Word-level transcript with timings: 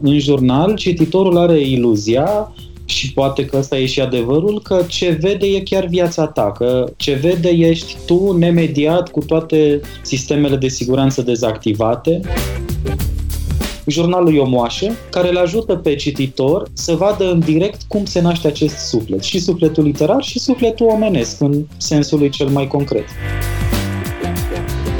În 0.00 0.18
jurnal, 0.18 0.74
cititorul 0.74 1.38
are 1.38 1.60
iluzia 1.60 2.52
și 2.84 3.12
poate 3.12 3.44
că 3.44 3.56
ăsta 3.56 3.78
e 3.78 3.86
și 3.86 4.00
adevărul, 4.00 4.60
că 4.62 4.82
ce 4.88 5.18
vede 5.20 5.46
e 5.46 5.60
chiar 5.60 5.86
viața 5.86 6.26
ta, 6.26 6.52
că 6.52 6.92
ce 6.96 7.12
vede 7.12 7.48
ești 7.48 7.96
tu 8.06 8.36
nemediat 8.38 9.10
cu 9.10 9.20
toate 9.20 9.80
sistemele 10.02 10.56
de 10.56 10.68
siguranță 10.68 11.22
dezactivate. 11.22 12.20
Jurnalul 13.86 14.36
e 14.36 14.38
o 14.38 14.48
moașă 14.48 14.92
care 15.10 15.28
îl 15.28 15.36
ajută 15.36 15.74
pe 15.74 15.94
cititor 15.94 16.68
să 16.72 16.94
vadă 16.94 17.30
în 17.30 17.38
direct 17.38 17.82
cum 17.88 18.04
se 18.04 18.20
naște 18.20 18.46
acest 18.46 18.76
suflet, 18.76 19.22
și 19.22 19.38
sufletul 19.38 19.84
literar 19.84 20.22
și 20.22 20.38
sufletul 20.38 20.86
omenesc, 20.86 21.40
în 21.40 21.64
sensul 21.76 22.18
lui 22.18 22.30
cel 22.30 22.48
mai 22.48 22.66
concret. 22.66 23.04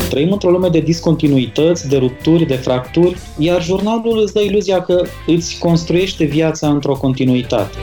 Trăim 0.08 0.32
într-o 0.32 0.50
lume 0.50 0.68
de 0.68 0.80
discontinuități, 0.80 1.88
de 1.88 1.96
rupturi, 1.96 2.46
de 2.46 2.54
fracturi, 2.54 3.16
iar 3.38 3.62
jurnalul 3.62 4.20
îți 4.22 4.32
dă 4.32 4.40
iluzia 4.40 4.82
că 4.82 5.02
îți 5.26 5.58
construiește 5.58 6.24
viața 6.24 6.68
într-o 6.68 6.94
continuitate. 6.94 7.76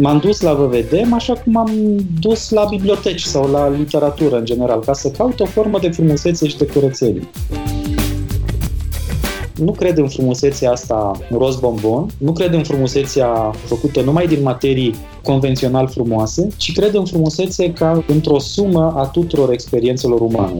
M-am 0.00 0.18
dus 0.18 0.40
la 0.40 0.52
VVD, 0.52 1.12
așa 1.14 1.32
cum 1.32 1.52
m-am 1.52 1.70
dus 2.20 2.50
la 2.50 2.64
biblioteci 2.70 3.22
sau 3.22 3.50
la 3.50 3.68
literatură 3.68 4.36
în 4.36 4.44
general, 4.44 4.80
ca 4.80 4.92
să 4.92 5.10
caut 5.10 5.40
o 5.40 5.44
formă 5.44 5.78
de 5.78 5.88
frumusețe 5.88 6.48
și 6.48 6.56
de 6.56 6.66
curățenie. 6.66 7.28
Nu 9.56 9.72
cred 9.72 9.98
în 9.98 10.08
frumusețea 10.08 10.70
asta 10.70 11.10
roz 11.30 11.56
bombon, 11.56 12.10
nu 12.18 12.32
cred 12.32 12.52
în 12.52 12.62
frumusețea 12.62 13.50
făcută 13.64 14.00
numai 14.00 14.26
din 14.26 14.42
materii 14.42 14.94
convențional 15.22 15.88
frumoase, 15.88 16.48
ci 16.56 16.72
cred 16.72 16.94
în 16.94 17.04
frumusețe 17.04 17.72
ca 17.72 18.04
într-o 18.08 18.38
sumă 18.38 18.94
a 18.96 19.06
tuturor 19.06 19.52
experiențelor 19.52 20.20
umane. 20.20 20.58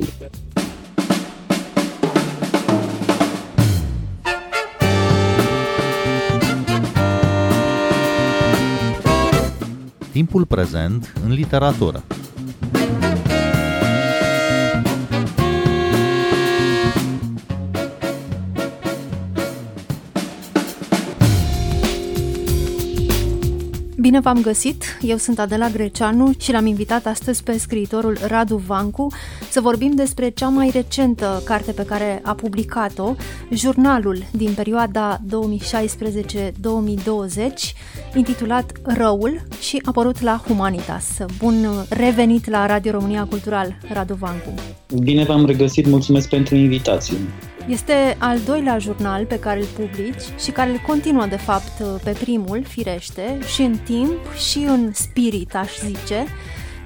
Timpul 10.13 10.45
prezent 10.45 11.13
în 11.25 11.33
literatură. 11.33 12.03
Bine 24.17 24.29
v-am 24.33 24.43
găsit! 24.43 24.99
Eu 25.01 25.17
sunt 25.17 25.39
Adela 25.39 25.69
Greceanu 25.69 26.33
și 26.39 26.53
l-am 26.53 26.67
invitat 26.67 27.07
astăzi 27.07 27.43
pe 27.43 27.59
scriitorul 27.59 28.19
Radu 28.27 28.57
Vancu 28.57 29.07
să 29.51 29.61
vorbim 29.61 29.95
despre 29.95 30.29
cea 30.29 30.49
mai 30.49 30.71
recentă 30.73 31.43
carte 31.45 31.73
pe 31.73 31.85
care 31.85 32.21
a 32.25 32.35
publicat-o, 32.35 33.15
jurnalul 33.51 34.25
din 34.31 34.53
perioada 34.55 35.21
2016-2020, 35.29 35.29
intitulat 38.15 38.73
Răul 38.83 39.43
și 39.61 39.83
apărut 39.85 40.21
la 40.21 40.43
Humanitas. 40.47 41.17
Bun 41.39 41.67
revenit 41.89 42.51
la 42.51 42.67
Radio 42.67 42.93
România 42.93 43.25
Cultural, 43.25 43.79
Radu 43.93 44.15
Vancu! 44.15 44.55
Bine 45.03 45.25
v-am 45.25 45.47
regăsit, 45.47 45.87
mulțumesc 45.87 46.29
pentru 46.29 46.55
invitație! 46.55 47.17
Este 47.69 48.17
al 48.19 48.39
doilea 48.41 48.79
jurnal 48.79 49.25
pe 49.25 49.39
care 49.39 49.61
îl 49.61 49.67
publici 49.67 50.41
și 50.41 50.51
care 50.51 50.71
îl 50.71 50.81
continuă, 50.87 51.27
de 51.27 51.37
fapt, 51.37 51.83
pe 52.05 52.11
primul, 52.11 52.65
firește, 52.69 53.39
și 53.55 53.63
în 53.63 53.77
timp 53.85 54.33
și 54.51 54.59
în 54.59 54.93
spirit, 54.93 55.55
aș 55.55 55.79
zice, 55.79 56.27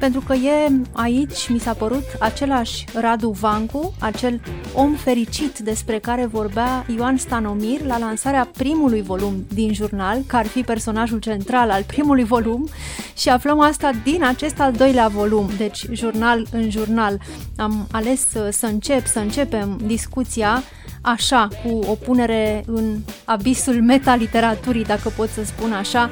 pentru 0.01 0.21
că 0.21 0.35
e 0.35 0.71
aici, 0.93 1.49
mi 1.49 1.59
s-a 1.59 1.73
părut, 1.73 2.05
același 2.19 2.85
Radu 2.95 3.31
Vancu, 3.31 3.95
acel 3.99 4.41
om 4.75 4.95
fericit 4.95 5.59
despre 5.59 5.99
care 5.99 6.27
vorbea 6.27 6.87
Ioan 6.97 7.17
Stanomir 7.17 7.85
la 7.85 7.99
lansarea 7.99 8.51
primului 8.57 9.03
volum 9.03 9.47
din 9.55 9.73
jurnal, 9.73 10.19
că 10.27 10.37
ar 10.37 10.47
fi 10.47 10.61
personajul 10.61 11.19
central 11.19 11.71
al 11.71 11.83
primului 11.87 12.25
volum 12.25 12.69
și 13.17 13.29
aflăm 13.29 13.61
asta 13.61 13.91
din 14.05 14.25
acest 14.25 14.61
al 14.61 14.73
doilea 14.73 15.09
volum, 15.09 15.49
deci 15.57 15.87
jurnal 15.93 16.47
în 16.53 16.71
jurnal. 16.71 17.21
Am 17.57 17.87
ales 17.93 18.27
să 18.51 18.67
încep, 18.67 19.07
să 19.07 19.19
începem 19.19 19.81
discuția 19.85 20.63
așa, 21.01 21.49
cu 21.65 21.79
o 21.87 21.95
punere 21.95 22.63
în 22.67 22.99
abisul 23.25 23.83
metaliteraturii, 23.83 24.85
dacă 24.85 25.13
pot 25.17 25.29
să 25.29 25.45
spun 25.45 25.73
așa, 25.73 26.11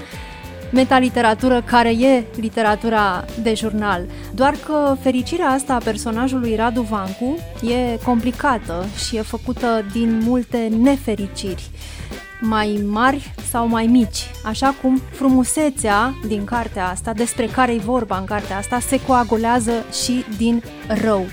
metaliteratură 0.72 1.62
care 1.62 1.90
e 1.90 2.24
literatura 2.36 3.24
de 3.42 3.54
jurnal. 3.54 4.02
Doar 4.34 4.54
că 4.66 4.96
fericirea 5.00 5.48
asta 5.48 5.74
a 5.74 5.80
personajului 5.84 6.56
Radu 6.56 6.80
Vancu 6.82 7.38
e 7.62 7.98
complicată 8.04 8.86
și 9.06 9.16
e 9.16 9.22
făcută 9.22 9.84
din 9.92 10.20
multe 10.24 10.68
nefericiri 10.80 11.70
mai 12.40 12.84
mari 12.86 13.34
sau 13.50 13.68
mai 13.68 13.86
mici, 13.86 14.30
așa 14.44 14.74
cum 14.82 15.00
frumusețea 15.10 16.14
din 16.26 16.44
cartea 16.44 16.88
asta, 16.88 17.12
despre 17.12 17.46
care 17.46 17.72
e 17.72 17.78
vorba 17.78 18.18
în 18.18 18.24
cartea 18.24 18.56
asta, 18.56 18.78
se 18.78 19.00
coagulează 19.00 19.72
și 20.04 20.24
din 20.36 20.62
rău. 21.02 21.26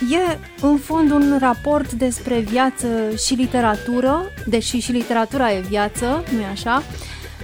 E 0.00 0.38
în 0.62 0.76
fond 0.76 1.10
un 1.10 1.36
raport 1.40 1.92
despre 1.92 2.38
viață 2.38 2.86
și 3.26 3.34
literatură, 3.34 4.22
deși 4.46 4.78
și 4.78 4.92
literatura 4.92 5.52
e 5.52 5.60
viață, 5.60 6.24
nu-i 6.32 6.44
așa? 6.52 6.82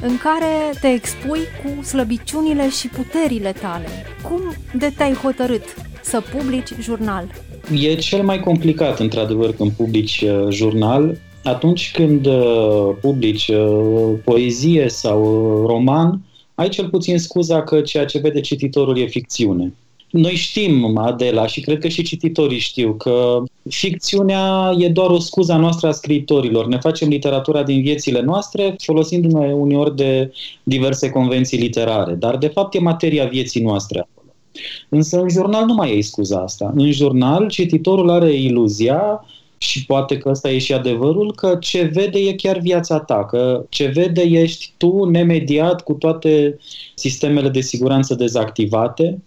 în 0.02 0.16
care 0.18 0.78
te 0.80 0.88
expui 0.88 1.40
cu 1.62 1.82
slăbiciunile 1.82 2.70
și 2.70 2.88
puterile 2.88 3.52
tale. 3.52 3.86
Cum 4.22 4.40
de 4.74 4.92
te-ai 4.96 5.12
hotărât 5.12 5.62
să 6.02 6.22
publici 6.36 6.72
jurnal? 6.80 7.24
E 7.72 7.94
cel 7.94 8.22
mai 8.22 8.40
complicat, 8.40 8.98
într-adevăr, 8.98 9.54
când 9.54 9.70
publici 9.70 10.20
uh, 10.20 10.46
jurnal. 10.50 11.18
Atunci 11.42 11.90
când 11.92 12.26
uh, 12.26 12.88
publici 13.00 13.48
uh, 13.48 14.12
poezie 14.24 14.88
sau 14.88 15.20
roman, 15.66 16.20
ai 16.54 16.68
cel 16.68 16.88
puțin 16.88 17.18
scuza 17.18 17.62
că 17.62 17.80
ceea 17.80 18.04
ce 18.04 18.18
vede 18.18 18.40
cititorul 18.40 18.98
e 18.98 19.06
ficțiune. 19.06 19.72
Noi 20.10 20.34
știm, 20.34 20.96
Adela, 20.96 21.46
și 21.46 21.60
cred 21.60 21.78
că 21.78 21.88
și 21.88 22.02
cititorii 22.02 22.58
știu, 22.58 22.92
că 22.92 23.42
ficțiunea 23.68 24.74
e 24.78 24.88
doar 24.88 25.10
o 25.10 25.18
scuză 25.18 25.52
a 25.52 25.56
noastră 25.56 25.88
a 25.88 25.92
scriitorilor. 25.92 26.66
Ne 26.66 26.78
facem 26.78 27.08
literatura 27.08 27.62
din 27.62 27.82
viețile 27.82 28.20
noastre 28.20 28.74
folosindu-ne 28.78 29.52
uneori 29.52 29.96
de 29.96 30.32
diverse 30.62 31.10
convenții 31.10 31.58
literare, 31.58 32.14
dar 32.14 32.36
de 32.36 32.46
fapt 32.46 32.74
e 32.74 32.78
materia 32.78 33.24
vieții 33.24 33.62
noastre 33.62 33.98
acolo. 33.98 34.32
Însă 34.88 35.20
în 35.20 35.28
jurnal 35.28 35.64
nu 35.64 35.74
mai 35.74 35.98
e 35.98 36.02
scuza 36.02 36.40
asta. 36.40 36.72
În 36.76 36.92
jurnal 36.92 37.48
cititorul 37.48 38.10
are 38.10 38.32
iluzia 38.32 39.24
și 39.58 39.84
poate 39.84 40.18
că 40.18 40.28
ăsta 40.28 40.50
e 40.50 40.58
și 40.58 40.72
adevărul, 40.72 41.32
că 41.34 41.56
ce 41.60 41.82
vede 41.82 42.18
e 42.18 42.32
chiar 42.32 42.58
viața 42.58 42.98
ta, 42.98 43.24
că 43.24 43.64
ce 43.68 43.86
vede 43.86 44.22
ești 44.22 44.72
tu 44.76 45.04
nemediat 45.04 45.82
cu 45.82 45.92
toate 45.92 46.58
sistemele 46.94 47.48
de 47.48 47.60
siguranță 47.60 48.14
dezactivate, 48.14 49.18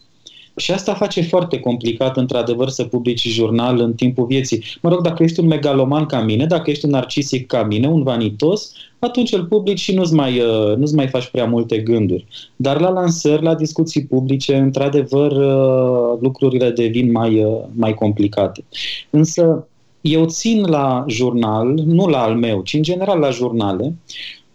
și 0.59 0.71
asta 0.71 0.93
face 0.93 1.21
foarte 1.21 1.59
complicat, 1.59 2.17
într-adevăr, 2.17 2.69
să 2.69 2.83
publici 2.83 3.27
jurnal 3.27 3.79
în 3.79 3.93
timpul 3.93 4.25
vieții. 4.25 4.63
Mă 4.81 4.89
rog, 4.89 5.01
dacă 5.01 5.23
ești 5.23 5.39
un 5.39 5.47
megaloman 5.47 6.05
ca 6.05 6.21
mine, 6.21 6.45
dacă 6.45 6.69
ești 6.69 6.85
un 6.85 6.91
narcisic 6.91 7.47
ca 7.47 7.63
mine, 7.63 7.87
un 7.87 8.03
vanitos, 8.03 8.71
atunci 8.99 9.31
îl 9.31 9.45
publici 9.45 9.79
și 9.79 9.93
nu-ți 9.93 10.13
mai, 10.13 10.39
uh, 10.39 10.75
nu-ți 10.75 10.95
mai 10.95 11.07
faci 11.07 11.27
prea 11.27 11.45
multe 11.45 11.77
gânduri. 11.77 12.25
Dar 12.55 12.79
la 12.79 12.89
lansări, 12.89 13.43
la 13.43 13.55
discuții 13.55 14.05
publice, 14.05 14.55
într-adevăr, 14.55 15.31
uh, 15.31 16.17
lucrurile 16.21 16.69
devin 16.69 17.11
mai, 17.11 17.43
uh, 17.43 17.61
mai 17.71 17.93
complicate. 17.93 18.63
Însă, 19.09 19.67
eu 20.01 20.25
țin 20.25 20.65
la 20.65 21.05
jurnal, 21.07 21.67
nu 21.85 22.07
la 22.07 22.21
al 22.21 22.35
meu, 22.35 22.61
ci 22.61 22.73
în 22.73 22.81
general 22.81 23.19
la 23.19 23.29
jurnale, 23.29 23.95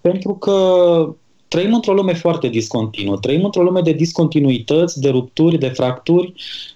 pentru 0.01 0.35
că 0.35 0.55
trăim 1.55 1.75
într-o 1.75 1.93
lume 1.93 2.15
foarte 2.15 2.49
discontinuă, 2.49 3.17
trăim 3.17 3.45
într-o 3.45 3.63
lume 3.63 3.81
de 3.81 3.93
discontinuități, 3.93 5.01
de 5.01 5.09
rupturi, 5.09 5.59
de 5.59 5.69
fracturi, 5.69 6.33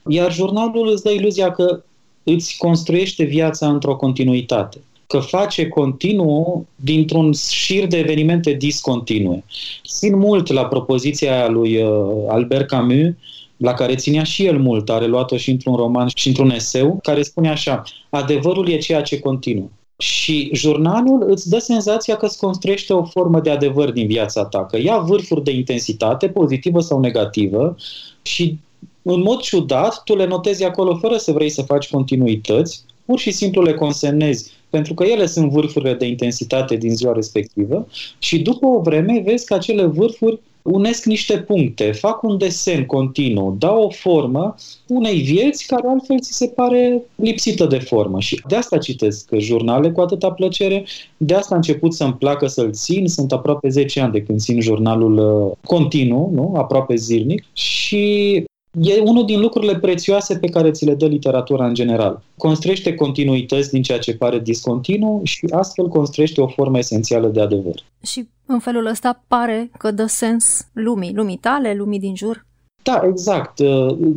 iar 0.08 0.32
jurnalul 0.32 0.88
îți 0.92 1.02
dă 1.02 1.10
iluzia 1.10 1.50
că 1.50 1.82
îți 2.22 2.56
construiește 2.58 3.24
viața 3.24 3.68
într-o 3.68 3.96
continuitate 3.96 4.78
că 5.06 5.18
face 5.18 5.68
continuu 5.68 6.66
dintr-un 6.76 7.32
șir 7.32 7.86
de 7.86 7.98
evenimente 7.98 8.52
discontinue. 8.52 9.44
Țin 9.88 10.18
mult 10.18 10.52
la 10.52 10.64
propoziția 10.64 11.48
lui 11.48 11.82
uh, 11.82 11.90
Albert 12.28 12.66
Camus, 12.66 13.14
la 13.56 13.74
care 13.74 13.94
ținea 13.94 14.22
și 14.22 14.44
el 14.44 14.58
mult, 14.58 14.90
a 14.90 14.98
reluat-o 14.98 15.36
și 15.36 15.50
într-un 15.50 15.74
roman 15.74 16.08
și 16.14 16.28
într-un 16.28 16.50
eseu, 16.50 16.98
care 17.02 17.22
spune 17.22 17.48
așa, 17.48 17.82
adevărul 18.10 18.68
e 18.68 18.78
ceea 18.78 19.02
ce 19.02 19.18
continuă. 19.18 19.68
Și 19.98 20.50
jurnalul 20.52 21.24
îți 21.30 21.48
dă 21.48 21.58
senzația 21.58 22.16
că 22.16 22.26
îți 22.26 22.38
construiește 22.38 22.92
o 22.92 23.04
formă 23.04 23.40
de 23.40 23.50
adevăr 23.50 23.90
din 23.90 24.06
viața 24.06 24.44
ta, 24.44 24.66
că 24.66 24.78
ia 24.78 24.98
vârfuri 24.98 25.44
de 25.44 25.50
intensitate, 25.50 26.28
pozitivă 26.28 26.80
sau 26.80 27.00
negativă, 27.00 27.76
și 28.22 28.58
în 29.02 29.22
mod 29.22 29.40
ciudat 29.40 30.02
tu 30.04 30.16
le 30.16 30.26
notezi 30.26 30.64
acolo 30.64 30.96
fără 30.96 31.16
să 31.16 31.32
vrei 31.32 31.50
să 31.50 31.62
faci 31.62 31.90
continuități, 31.90 32.84
pur 33.04 33.18
și 33.18 33.30
simplu 33.30 33.62
le 33.62 33.74
consemnezi, 33.74 34.50
pentru 34.70 34.94
că 34.94 35.04
ele 35.04 35.26
sunt 35.26 35.50
vârfurile 35.50 35.94
de 35.94 36.06
intensitate 36.06 36.76
din 36.76 36.96
ziua 36.96 37.12
respectivă 37.12 37.86
și 38.18 38.38
după 38.38 38.66
o 38.66 38.80
vreme 38.80 39.22
vezi 39.24 39.46
că 39.46 39.54
acele 39.54 39.84
vârfuri 39.84 40.38
unesc 40.70 41.04
niște 41.04 41.38
puncte, 41.38 41.92
fac 41.92 42.22
un 42.22 42.38
desen 42.38 42.86
continuu, 42.86 43.56
dau 43.58 43.82
o 43.82 43.90
formă 43.90 44.54
unei 44.86 45.20
vieți 45.20 45.66
care 45.66 45.88
altfel 45.88 46.20
ți 46.20 46.32
se 46.32 46.46
pare 46.46 47.02
lipsită 47.14 47.66
de 47.66 47.78
formă. 47.78 48.20
Și 48.20 48.42
de 48.48 48.56
asta 48.56 48.78
citesc 48.78 49.30
jurnale 49.38 49.90
cu 49.90 50.00
atâta 50.00 50.30
plăcere, 50.30 50.84
de 51.16 51.34
asta 51.34 51.54
a 51.54 51.56
început 51.56 51.94
să-mi 51.94 52.12
placă 52.12 52.46
să-l 52.46 52.72
țin, 52.72 53.08
sunt 53.08 53.32
aproape 53.32 53.68
10 53.68 54.00
ani 54.00 54.12
de 54.12 54.22
când 54.22 54.40
țin 54.40 54.60
jurnalul 54.60 55.18
uh, 55.18 55.56
continuu, 55.64 56.30
nu? 56.34 56.52
aproape 56.56 56.94
zilnic, 56.94 57.44
și 57.52 58.46
E 58.80 59.00
unul 59.00 59.24
din 59.24 59.40
lucrurile 59.40 59.78
prețioase 59.78 60.38
pe 60.38 60.48
care 60.48 60.70
ți 60.70 60.84
le 60.84 60.94
dă 60.94 61.06
literatura 61.06 61.66
în 61.66 61.74
general. 61.74 62.22
Construiește 62.36 62.94
continuități 62.94 63.70
din 63.70 63.82
ceea 63.82 63.98
ce 63.98 64.14
pare 64.14 64.38
discontinu 64.38 65.20
și 65.24 65.46
astfel 65.50 65.88
construiește 65.88 66.40
o 66.40 66.46
formă 66.46 66.78
esențială 66.78 67.28
de 67.28 67.40
adevăr. 67.40 67.84
Și 68.06 68.28
în 68.48 68.58
felul 68.58 68.86
ăsta 68.86 69.22
pare 69.28 69.70
că 69.78 69.90
dă 69.90 70.06
sens 70.06 70.66
lumii, 70.72 71.14
lumii 71.14 71.36
tale, 71.36 71.74
lumii 71.74 71.98
din 71.98 72.16
jur? 72.16 72.46
Da, 72.82 73.02
exact. 73.08 73.60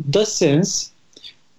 Dă 0.10 0.24
sens. 0.24 0.92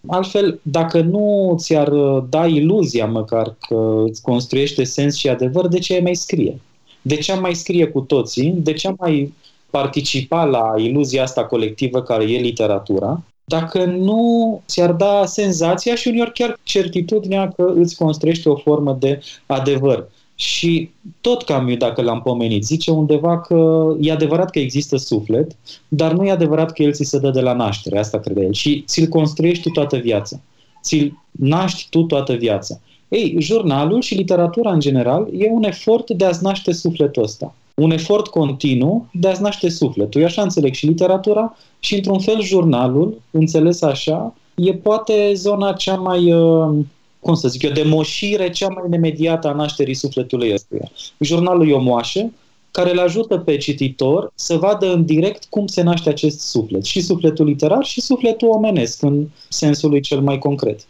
Altfel, 0.06 0.60
dacă 0.62 1.00
nu 1.00 1.54
ți-ar 1.58 1.88
da 2.28 2.46
iluzia 2.46 3.06
măcar 3.06 3.56
că 3.68 4.04
îți 4.06 4.22
construiește 4.22 4.84
sens 4.84 5.16
și 5.16 5.28
adevăr, 5.28 5.68
de 5.68 5.78
ce 5.78 5.94
ai 5.94 6.00
mai 6.00 6.14
scrie? 6.14 6.60
De 7.02 7.16
ce 7.16 7.32
am 7.32 7.40
mai 7.40 7.54
scrie 7.54 7.86
cu 7.86 8.00
toții? 8.00 8.50
De 8.50 8.72
ce 8.72 8.86
am 8.86 8.96
mai 8.98 9.34
participa 9.70 10.44
la 10.44 10.74
iluzia 10.76 11.22
asta 11.22 11.44
colectivă 11.44 12.02
care 12.02 12.24
e 12.24 12.38
literatura, 12.38 13.22
dacă 13.44 13.84
nu 13.84 14.62
ți-ar 14.66 14.92
da 14.92 15.26
senzația 15.26 15.94
și 15.94 16.08
uneori 16.08 16.32
chiar 16.32 16.58
certitudinea 16.62 17.48
că 17.48 17.72
îți 17.76 17.96
construiește 17.96 18.48
o 18.48 18.56
formă 18.56 18.96
de 19.00 19.20
adevăr. 19.46 20.08
Și 20.34 20.90
tot 21.20 21.42
Camus, 21.42 21.76
dacă 21.76 22.02
l-am 22.02 22.22
pomenit, 22.22 22.64
zice 22.64 22.90
undeva 22.90 23.40
că 23.40 23.88
e 24.00 24.12
adevărat 24.12 24.50
că 24.50 24.58
există 24.58 24.96
suflet, 24.96 25.56
dar 25.88 26.12
nu 26.12 26.24
e 26.24 26.30
adevărat 26.30 26.72
că 26.72 26.82
el 26.82 26.92
ți 26.92 27.04
se 27.04 27.18
dă 27.18 27.30
de 27.30 27.40
la 27.40 27.52
naștere, 27.52 27.98
asta 27.98 28.18
crede 28.18 28.44
el, 28.44 28.52
și 28.52 28.84
ți-l 28.86 29.06
construiești 29.06 29.62
tu 29.62 29.68
toată 29.68 29.96
viața. 29.96 30.40
Ți-l 30.82 31.12
naști 31.30 31.86
tu 31.90 32.02
toată 32.02 32.32
viața. 32.32 32.80
Ei, 33.08 33.36
jurnalul 33.38 34.00
și 34.00 34.14
literatura 34.14 34.72
în 34.72 34.80
general 34.80 35.28
e 35.38 35.50
un 35.50 35.64
efort 35.64 36.10
de 36.10 36.24
a-ți 36.24 36.42
naște 36.42 36.72
sufletul 36.72 37.22
ăsta 37.22 37.54
un 37.74 37.90
efort 37.90 38.26
continuu 38.26 39.06
de 39.12 39.28
a-ți 39.28 39.42
naște 39.42 39.68
sufletul. 39.68 40.20
Eu 40.20 40.26
așa 40.26 40.42
înțeleg 40.42 40.74
și 40.74 40.86
literatura 40.86 41.56
și, 41.78 41.94
într-un 41.94 42.18
fel, 42.18 42.42
jurnalul, 42.42 43.20
înțeles 43.30 43.82
așa, 43.82 44.34
e 44.54 44.74
poate 44.74 45.32
zona 45.34 45.72
cea 45.72 45.94
mai, 45.94 46.32
uh, 46.32 46.74
cum 47.22 47.34
să 47.34 47.48
zic 47.48 47.62
eu, 47.62 47.70
de 47.70 47.82
moșire 47.82 48.50
cea 48.50 48.68
mai 48.68 48.84
nemediată 48.88 49.48
a 49.48 49.52
nașterii 49.52 49.94
sufletului 49.94 50.52
ăstuia. 50.52 50.90
Jurnalul 51.18 51.68
e 51.68 51.72
o 51.72 51.80
moașă 51.80 52.32
care 52.70 52.90
îl 52.90 52.98
ajută 52.98 53.38
pe 53.38 53.56
cititor 53.56 54.32
să 54.34 54.56
vadă 54.56 54.92
în 54.92 55.04
direct 55.04 55.44
cum 55.48 55.66
se 55.66 55.82
naște 55.82 56.08
acest 56.08 56.40
suflet, 56.40 56.84
și 56.84 57.00
sufletul 57.00 57.46
literar 57.46 57.84
și 57.84 58.00
sufletul 58.00 58.48
omenesc, 58.48 59.02
în 59.02 59.26
sensul 59.48 59.90
lui 59.90 60.00
cel 60.00 60.20
mai 60.20 60.38
concret. 60.38 60.80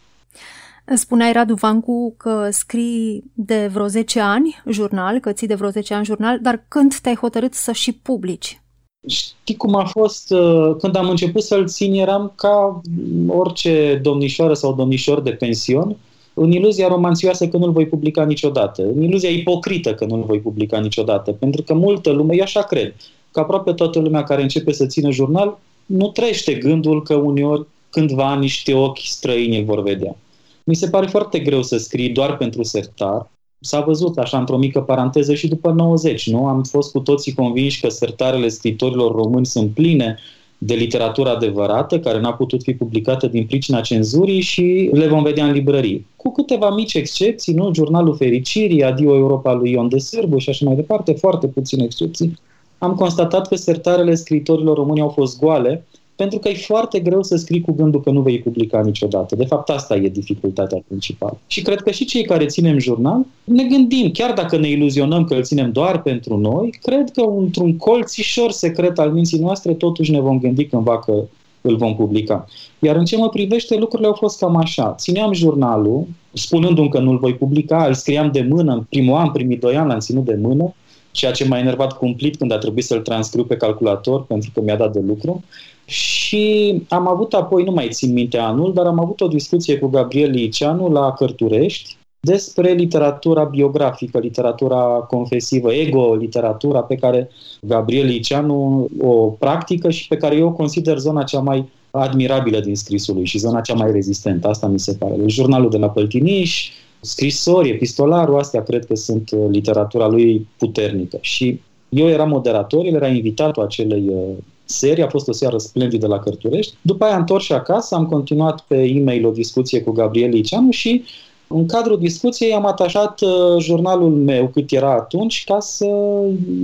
Spuneai, 0.95 1.31
Radu 1.31 1.53
Vancu, 1.53 2.13
că 2.17 2.47
scrii 2.51 3.23
de 3.33 3.69
vreo 3.73 3.87
10 3.87 4.19
ani 4.19 4.61
jurnal, 4.69 5.19
că 5.19 5.31
ții 5.31 5.47
de 5.47 5.55
vreo 5.55 5.69
10 5.69 5.93
ani 5.93 6.05
jurnal, 6.05 6.39
dar 6.41 6.65
când 6.67 6.95
te-ai 6.95 7.15
hotărât 7.15 7.53
să 7.53 7.71
și 7.71 7.91
publici? 7.91 8.61
Știi 9.07 9.55
cum 9.55 9.75
a 9.75 9.85
fost? 9.85 10.31
Uh, 10.31 10.75
când 10.79 10.95
am 10.95 11.09
început 11.09 11.43
să-l 11.43 11.67
țin, 11.67 11.93
eram 11.93 12.31
ca 12.35 12.81
orice 13.27 13.99
domnișoară 14.03 14.53
sau 14.53 14.73
domnișor 14.73 15.21
de 15.21 15.31
pension, 15.31 15.97
în 16.33 16.51
iluzia 16.51 16.87
romanțioasă 16.87 17.47
că 17.47 17.57
nu-l 17.57 17.71
voi 17.71 17.87
publica 17.87 18.25
niciodată, 18.25 18.81
în 18.81 19.01
iluzia 19.01 19.29
ipocrită 19.29 19.93
că 19.93 20.05
nu-l 20.05 20.23
voi 20.23 20.39
publica 20.39 20.79
niciodată, 20.79 21.31
pentru 21.31 21.61
că 21.61 21.73
multă 21.73 22.11
lume, 22.11 22.35
eu 22.35 22.43
așa 22.43 22.61
cred, 22.61 22.95
că 23.31 23.39
aproape 23.39 23.73
toată 23.73 23.99
lumea 23.99 24.23
care 24.23 24.41
începe 24.41 24.71
să 24.71 24.85
țină 24.85 25.11
jurnal 25.11 25.59
nu 25.85 26.07
trește 26.07 26.53
gândul 26.53 27.03
că 27.03 27.15
uneori 27.15 27.65
cândva 27.89 28.35
niște 28.35 28.73
ochi 28.73 28.99
străini 29.03 29.57
îl 29.57 29.63
vor 29.63 29.81
vedea. 29.81 30.15
Mi 30.63 30.75
se 30.75 30.89
pare 30.89 31.05
foarte 31.05 31.39
greu 31.39 31.61
să 31.61 31.77
scrii 31.77 32.09
doar 32.09 32.37
pentru 32.37 32.63
sertar. 32.63 33.31
S-a 33.59 33.81
văzut 33.81 34.17
așa 34.17 34.37
într-o 34.37 34.57
mică 34.57 34.81
paranteză 34.81 35.33
și 35.33 35.47
după 35.47 35.71
90, 35.71 36.29
nu? 36.29 36.47
Am 36.47 36.63
fost 36.63 36.91
cu 36.91 36.99
toții 36.99 37.33
convinși 37.33 37.81
că 37.81 37.89
sertarele 37.89 38.47
scritorilor 38.47 39.11
români 39.15 39.45
sunt 39.45 39.73
pline 39.73 40.17
de 40.65 40.73
literatură 40.73 41.29
adevărată, 41.29 41.99
care 41.99 42.19
n-a 42.19 42.33
putut 42.33 42.63
fi 42.63 42.73
publicată 42.73 43.27
din 43.27 43.45
pricina 43.45 43.81
cenzurii 43.81 44.41
și 44.41 44.89
le 44.93 45.07
vom 45.07 45.23
vedea 45.23 45.45
în 45.45 45.51
librării. 45.51 46.05
Cu 46.15 46.31
câteva 46.31 46.69
mici 46.69 46.93
excepții, 46.93 47.53
nu? 47.53 47.73
Jurnalul 47.73 48.15
Fericirii, 48.15 48.83
Adio 48.83 49.15
Europa 49.15 49.53
lui 49.53 49.71
Ion 49.71 49.89
de 49.89 49.97
Sârbu 49.97 50.37
și 50.37 50.49
așa 50.49 50.65
mai 50.65 50.75
departe, 50.75 51.13
foarte 51.13 51.47
puține 51.47 51.83
excepții. 51.83 52.39
Am 52.77 52.95
constatat 52.95 53.47
că 53.47 53.55
sertarele 53.55 54.15
scritorilor 54.15 54.75
români 54.75 55.01
au 55.01 55.09
fost 55.09 55.39
goale 55.39 55.85
pentru 56.15 56.39
că 56.39 56.49
e 56.49 56.53
foarte 56.53 56.99
greu 56.99 57.23
să 57.23 57.35
scrii 57.35 57.61
cu 57.61 57.71
gândul 57.71 58.01
că 58.01 58.09
nu 58.09 58.21
vei 58.21 58.39
publica 58.39 58.81
niciodată. 58.81 59.35
De 59.35 59.45
fapt, 59.45 59.69
asta 59.69 59.95
e 59.95 60.09
dificultatea 60.09 60.83
principală. 60.87 61.37
Și 61.47 61.61
cred 61.61 61.81
că 61.81 61.91
și 61.91 62.05
cei 62.05 62.23
care 62.23 62.45
ținem 62.45 62.79
jurnal 62.79 63.25
ne 63.43 63.63
gândim, 63.63 64.11
chiar 64.11 64.33
dacă 64.33 64.57
ne 64.57 64.69
iluzionăm 64.69 65.23
că 65.23 65.33
îl 65.33 65.43
ținem 65.43 65.71
doar 65.71 66.01
pentru 66.01 66.37
noi, 66.37 66.79
cred 66.81 67.11
că 67.11 67.21
într-un 67.37 67.77
colțișor 67.77 68.51
secret 68.51 68.99
al 68.99 69.11
minții 69.11 69.39
noastre 69.39 69.73
totuși 69.73 70.11
ne 70.11 70.19
vom 70.19 70.39
gândi 70.39 70.65
cândva 70.65 70.99
că 70.99 71.23
îl 71.61 71.75
vom 71.75 71.95
publica. 71.95 72.45
Iar 72.79 72.95
în 72.95 73.05
ce 73.05 73.17
mă 73.17 73.29
privește, 73.29 73.75
lucrurile 73.75 74.07
au 74.07 74.13
fost 74.13 74.39
cam 74.39 74.55
așa. 74.55 74.95
Țineam 74.97 75.33
jurnalul, 75.33 76.07
spunându-mi 76.33 76.89
că 76.89 76.99
nu-l 76.99 77.17
voi 77.17 77.33
publica, 77.33 77.85
îl 77.85 77.93
scriam 77.93 78.31
de 78.31 78.41
mână, 78.49 78.73
în 78.73 78.83
primul 78.89 79.15
an, 79.15 79.31
primii 79.31 79.57
doi 79.57 79.75
ani 79.75 79.87
l-am 79.87 79.99
ținut 79.99 80.25
de 80.25 80.37
mână, 80.41 80.73
ceea 81.11 81.31
ce 81.31 81.47
m-a 81.47 81.59
enervat 81.59 81.93
cumplit 81.93 82.35
când 82.35 82.51
a 82.51 82.57
trebuit 82.57 82.85
să-l 82.85 82.99
transcriu 82.99 83.43
pe 83.43 83.57
calculator, 83.57 84.25
pentru 84.25 84.49
că 84.53 84.61
mi-a 84.61 84.75
dat 84.75 84.93
de 84.93 84.99
lucru. 84.99 85.43
Și 85.85 86.83
am 86.89 87.07
avut 87.07 87.33
apoi, 87.33 87.63
nu 87.63 87.71
mai 87.71 87.89
țin 87.91 88.13
minte 88.13 88.37
anul, 88.37 88.73
dar 88.73 88.85
am 88.85 88.99
avut 88.99 89.21
o 89.21 89.27
discuție 89.27 89.77
cu 89.77 89.87
Gabriel 89.87 90.29
Liceanu 90.29 90.89
la 90.89 91.13
Cărturești 91.13 91.97
despre 92.19 92.71
literatura 92.71 93.43
biografică, 93.43 94.19
literatura 94.19 94.77
confesivă, 95.07 95.73
ego-literatura 95.73 96.79
pe 96.79 96.95
care 96.95 97.29
Gabriel 97.61 98.05
Liceanu 98.05 98.89
o 99.01 99.13
practică 99.13 99.89
și 99.89 100.07
pe 100.07 100.17
care 100.17 100.35
eu 100.35 100.47
o 100.47 100.51
consider 100.51 100.97
zona 100.97 101.23
cea 101.23 101.39
mai 101.39 101.69
admirabilă 101.91 102.59
din 102.59 102.75
scrisul 102.75 103.15
lui 103.15 103.25
și 103.25 103.37
zona 103.37 103.61
cea 103.61 103.73
mai 103.73 103.91
rezistentă. 103.91 104.47
Asta 104.47 104.67
mi 104.67 104.79
se 104.79 104.93
pare. 104.93 105.15
Jurnalul 105.25 105.69
de 105.69 105.77
la 105.77 105.89
Păltiniș, 105.89 106.69
scrisori, 106.99 107.69
epistolarul, 107.69 108.39
astea 108.39 108.63
cred 108.63 108.85
că 108.85 108.95
sunt 108.95 109.29
literatura 109.49 110.07
lui 110.07 110.47
puternică. 110.57 111.17
Și 111.21 111.61
eu 111.89 112.07
eram 112.07 112.29
moderator, 112.29 112.85
el 112.85 112.93
era 112.93 113.07
invitatul 113.07 113.63
acelei 113.63 114.05
uh, 114.07 114.37
serie, 114.65 115.03
a 115.03 115.09
fost 115.09 115.27
o 115.27 115.31
seară 115.31 115.57
splendidă 115.57 116.07
la 116.07 116.19
Cărturești. 116.19 116.73
După 116.81 117.03
aia 117.03 117.13
am 117.13 117.19
întors 117.19 117.43
și 117.43 117.53
acasă, 117.53 117.95
am 117.95 118.05
continuat 118.05 118.59
pe 118.67 118.75
e-mail 118.75 119.25
o 119.25 119.31
discuție 119.31 119.81
cu 119.81 119.91
Gabriel 119.91 120.29
Liceanu 120.29 120.71
și 120.71 121.03
în 121.47 121.65
cadrul 121.65 121.99
discuției 121.99 122.53
am 122.53 122.65
atașat 122.65 123.21
uh, 123.21 123.29
jurnalul 123.59 124.09
meu 124.09 124.47
cât 124.47 124.71
era 124.71 124.91
atunci 124.93 125.43
ca 125.43 125.59
să 125.59 125.87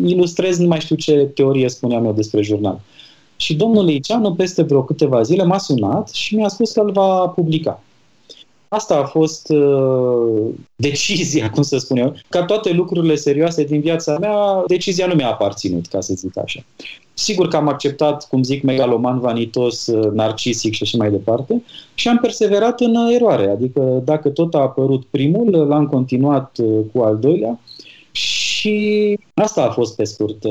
ilustrez 0.06 0.58
nu 0.58 0.68
mai 0.68 0.80
știu 0.80 0.96
ce 0.96 1.32
teorie 1.34 1.70
spuneam 1.70 2.06
eu 2.06 2.14
despre 2.14 2.42
jurnal. 2.42 2.80
Și 3.36 3.56
domnul 3.56 3.86
Liceanu, 3.86 4.34
peste 4.34 4.62
vreo 4.62 4.84
câteva 4.84 5.22
zile, 5.22 5.44
m-a 5.44 5.58
sunat 5.58 6.10
și 6.10 6.36
mi-a 6.36 6.48
spus 6.48 6.72
că 6.72 6.80
îl 6.80 6.92
va 6.92 7.28
publica. 7.28 7.84
Asta 8.70 8.96
a 8.98 9.06
fost 9.06 9.50
uh, 9.50 10.54
decizia, 10.76 11.50
cum 11.50 11.64
să 11.64 11.78
spun 11.78 11.98
eu. 11.98 12.16
Ca 12.30 12.46
toate 12.46 12.72
lucrurile 12.72 13.16
serioase 13.16 13.64
din 13.64 13.82
viața 13.82 14.18
mea, 14.20 14.64
decizia 14.68 15.08
nu 15.08 15.14
mi-a 15.14 15.30
aparținut, 15.30 15.88
ca 15.88 16.02
să 16.02 16.14
zic 16.14 16.38
așa. 16.38 16.64
Sigur 17.14 17.48
că 17.48 17.56
am 17.56 17.68
acceptat, 17.68 18.28
cum 18.28 18.44
zic, 18.44 18.64
megaloman, 18.64 19.20
vanitos, 19.20 19.88
uh, 19.88 20.12
narcisic 20.12 20.74
și 20.74 20.84
așa 20.84 20.98
mai 20.98 21.12
departe 21.12 21.64
și 21.94 22.08
am 22.08 22.18
perseverat 22.18 22.80
în 22.80 22.96
eroare. 22.96 23.50
Adică 23.50 24.02
dacă 24.06 24.30
tot 24.30 24.54
a 24.54 24.60
apărut 24.60 25.06
primul, 25.06 25.68
l-am 25.68 25.88
continuat 25.88 26.58
uh, 26.58 26.80
cu 26.94 27.02
al 27.02 27.18
doilea 27.18 27.60
și 28.12 29.20
asta 29.34 29.64
a 29.64 29.72
fost 29.72 29.96
pe 29.96 30.04
scurt. 30.04 30.44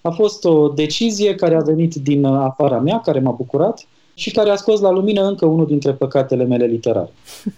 A 0.00 0.10
fost 0.10 0.44
o 0.44 0.68
decizie 0.68 1.34
care 1.34 1.54
a 1.54 1.60
venit 1.60 1.94
din 1.94 2.24
afara 2.24 2.78
mea, 2.78 3.00
care 3.00 3.20
m-a 3.20 3.30
bucurat 3.30 3.86
și 4.18 4.30
care 4.30 4.50
a 4.50 4.56
scos 4.56 4.80
la 4.80 4.90
lumină 4.90 5.22
încă 5.22 5.46
unul 5.46 5.66
dintre 5.66 5.92
păcatele 5.92 6.44
mele 6.44 6.64
literare. 6.66 7.10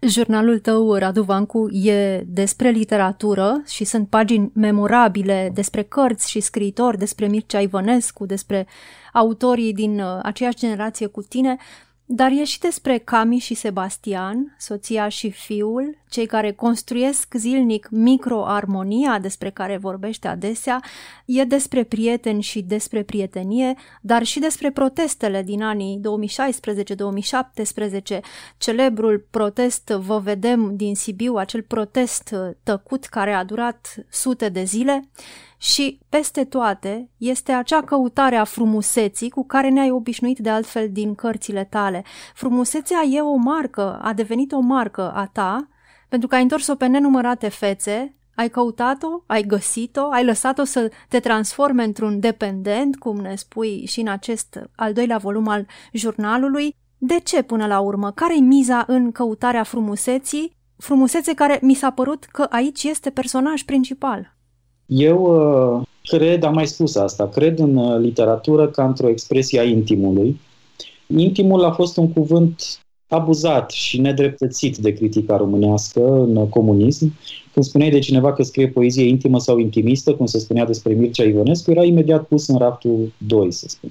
Jurnalul 0.00 0.58
tău, 0.58 0.94
Radu 0.94 1.22
Vancu, 1.22 1.68
e 1.72 2.24
despre 2.26 2.70
literatură 2.70 3.62
și 3.66 3.84
sunt 3.84 4.08
pagini 4.08 4.50
memorabile 4.54 5.50
despre 5.54 5.82
cărți 5.82 6.30
și 6.30 6.40
scriitori, 6.40 6.98
despre 6.98 7.26
Mircea 7.26 7.60
Ivănescu, 7.60 8.26
despre 8.26 8.66
autorii 9.12 9.72
din 9.72 10.00
uh, 10.00 10.18
aceeași 10.22 10.56
generație 10.56 11.06
cu 11.06 11.22
tine, 11.22 11.56
dar 12.04 12.30
e 12.30 12.44
și 12.44 12.58
despre 12.58 12.98
Cami 12.98 13.38
și 13.38 13.54
Sebastian, 13.54 14.56
soția 14.58 15.08
și 15.08 15.30
fiul, 15.30 15.96
cei 16.10 16.26
care 16.26 16.52
construiesc 16.52 17.34
zilnic 17.34 17.88
microarmonia 17.90 19.18
despre 19.18 19.50
care 19.50 19.76
vorbește 19.76 20.28
adesea, 20.28 20.82
e 21.24 21.44
despre 21.44 21.84
prieteni 21.84 22.42
și 22.42 22.62
despre 22.62 23.02
prietenie, 23.02 23.74
dar 24.00 24.22
și 24.22 24.38
despre 24.38 24.70
protestele 24.70 25.42
din 25.42 25.62
anii 25.62 26.00
2016-2017, 28.16 28.20
celebrul 28.58 29.26
protest 29.30 29.88
Vă 29.88 30.18
vedem 30.18 30.76
din 30.76 30.94
Sibiu, 30.94 31.34
acel 31.34 31.62
protest 31.62 32.34
tăcut 32.62 33.04
care 33.04 33.32
a 33.32 33.44
durat 33.44 33.94
sute 34.08 34.48
de 34.48 34.62
zile, 34.64 35.08
și, 35.62 36.00
peste 36.08 36.44
toate, 36.44 37.08
este 37.16 37.52
acea 37.52 37.82
căutare 37.82 38.36
a 38.36 38.44
frumuseții 38.44 39.30
cu 39.30 39.44
care 39.46 39.68
ne-ai 39.68 39.90
obișnuit 39.90 40.38
de 40.38 40.50
altfel 40.50 40.88
din 40.90 41.14
cărțile 41.14 41.64
tale. 41.64 42.04
Frumusețea 42.34 43.02
e 43.02 43.20
o 43.20 43.34
marcă, 43.34 43.98
a 44.02 44.12
devenit 44.12 44.52
o 44.52 44.60
marcă 44.60 45.12
a 45.12 45.26
ta, 45.32 45.68
pentru 46.10 46.28
că 46.28 46.34
ai 46.34 46.42
întors-o 46.42 46.74
pe 46.74 46.86
nenumărate 46.86 47.48
fețe, 47.48 48.14
ai 48.34 48.48
căutat-o, 48.48 49.22
ai 49.26 49.42
găsit-o, 49.42 50.08
ai 50.10 50.24
lăsat-o 50.24 50.64
să 50.64 50.90
te 51.08 51.20
transforme 51.20 51.84
într-un 51.84 52.20
dependent, 52.20 52.96
cum 52.96 53.16
ne 53.16 53.34
spui 53.34 53.84
și 53.86 54.00
în 54.00 54.08
acest 54.08 54.60
al 54.76 54.92
doilea 54.92 55.18
volum 55.18 55.48
al 55.48 55.66
jurnalului. 55.92 56.76
De 56.98 57.20
ce 57.24 57.42
până 57.42 57.66
la 57.66 57.80
urmă? 57.80 58.10
Care-i 58.10 58.40
miza 58.40 58.84
în 58.86 59.12
căutarea 59.12 59.62
frumuseții? 59.62 60.56
Frumusețe 60.76 61.34
care 61.34 61.58
mi 61.62 61.74
s-a 61.74 61.90
părut 61.90 62.24
că 62.24 62.46
aici 62.50 62.82
este 62.82 63.10
personaj 63.10 63.62
principal. 63.62 64.36
Eu 64.86 65.18
uh, 65.78 65.86
cred, 66.02 66.42
am 66.42 66.54
mai 66.54 66.66
spus 66.66 66.96
asta, 66.96 67.28
cred 67.28 67.58
în 67.58 67.76
uh, 67.76 67.98
literatură 67.98 68.68
ca 68.68 68.86
într-o 68.86 69.08
expresie 69.08 69.60
a 69.60 69.64
intimului. 69.64 70.40
Intimul 71.06 71.64
a 71.64 71.72
fost 71.72 71.96
un 71.96 72.12
cuvânt 72.12 72.80
abuzat 73.10 73.70
și 73.70 74.00
nedreptățit 74.00 74.76
de 74.76 74.92
critica 74.92 75.36
românească 75.36 76.00
în 76.00 76.48
comunism. 76.48 77.14
Când 77.52 77.64
spuneai 77.64 77.90
de 77.90 77.98
cineva 77.98 78.32
că 78.32 78.42
scrie 78.42 78.68
poezie 78.68 79.08
intimă 79.08 79.38
sau 79.40 79.58
intimistă, 79.58 80.14
cum 80.14 80.26
se 80.26 80.38
spunea 80.38 80.64
despre 80.64 80.92
Mircea 80.92 81.24
Ionescu, 81.24 81.70
era 81.70 81.84
imediat 81.84 82.24
pus 82.24 82.46
în 82.46 82.58
raftul 82.58 83.12
2, 83.26 83.52
să 83.52 83.64
spun. 83.68 83.90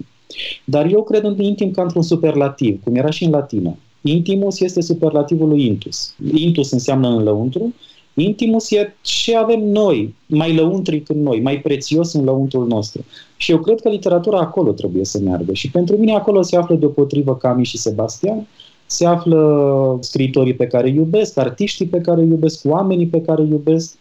Dar 0.66 0.92
eu 0.92 1.04
cred 1.04 1.24
în 1.24 1.40
intim 1.40 1.72
ca 1.72 1.82
într-un 1.82 2.02
superlativ, 2.02 2.84
cum 2.84 2.96
era 2.96 3.10
și 3.10 3.24
în 3.24 3.32
latină. 3.32 3.78
Intimus 4.02 4.60
este 4.60 4.82
superlativul 4.82 5.48
lui 5.48 5.66
intus. 5.66 6.16
Intus 6.34 6.72
înseamnă 6.72 7.08
în 7.08 7.24
lăuntru, 7.24 7.74
intimus 8.14 8.72
e 8.72 8.94
ce 9.02 9.36
avem 9.36 9.60
noi, 9.60 10.16
mai 10.26 10.56
lăuntric 10.56 11.10
în 11.10 11.22
noi, 11.22 11.40
mai 11.40 11.62
prețios 11.62 12.14
în 12.14 12.24
lăuntrul 12.24 12.68
nostru. 12.68 13.06
Și 13.38 13.52
eu 13.52 13.60
cred 13.60 13.82
că 13.82 13.90
literatura 13.90 14.40
acolo 14.40 14.72
trebuie 14.72 15.06
să 15.06 15.20
meargă. 15.20 15.54
Și 15.54 15.72
pentru 15.72 15.98
mine 15.98 16.14
acolo 16.14 16.42
se 16.42 16.56
află 16.56 16.76
deopotrivă 16.76 17.36
Cami 17.36 17.66
și 17.66 17.78
Sebastian, 17.78 18.48
se 18.92 19.06
află 19.06 19.98
scriitorii 20.02 20.54
pe 20.54 20.68
care 20.68 20.88
îi 20.88 20.96
iubesc, 20.96 21.38
artiștii 21.38 21.86
pe 21.86 22.02
care 22.02 22.22
îi 22.22 22.28
iubesc, 22.28 22.66
oamenii 22.66 23.08
pe 23.08 23.22
care 23.22 23.42
îi 23.42 23.50
iubesc, 23.50 23.96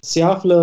se 0.00 0.22
află 0.22 0.56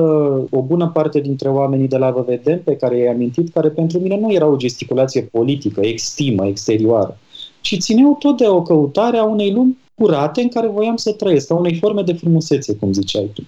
o 0.51 0.61
bună 0.61 0.89
parte 0.93 1.19
dintre 1.19 1.49
oamenii 1.49 1.87
de 1.87 1.97
la 1.97 2.11
Văvedem 2.11 2.61
pe 2.63 2.75
care 2.75 2.97
i-ai 2.97 3.13
amintit, 3.13 3.53
care 3.53 3.69
pentru 3.69 3.99
mine 3.99 4.19
nu 4.19 4.33
era 4.33 4.45
o 4.45 4.55
gesticulație 4.55 5.21
politică, 5.21 5.81
extimă, 5.81 6.45
exterioară, 6.45 7.17
ci 7.61 7.77
țineau 7.79 8.15
tot 8.19 8.37
de 8.37 8.47
o 8.47 8.61
căutare 8.61 9.17
a 9.17 9.23
unei 9.23 9.51
lumi 9.51 9.77
curate 9.99 10.41
în 10.41 10.49
care 10.49 10.67
voiam 10.67 10.95
să 10.95 11.11
trăiesc, 11.11 11.51
a 11.51 11.55
unei 11.55 11.75
forme 11.75 12.01
de 12.01 12.13
frumusețe, 12.13 12.75
cum 12.75 12.93
ziceai 12.93 13.31
tu. 13.33 13.41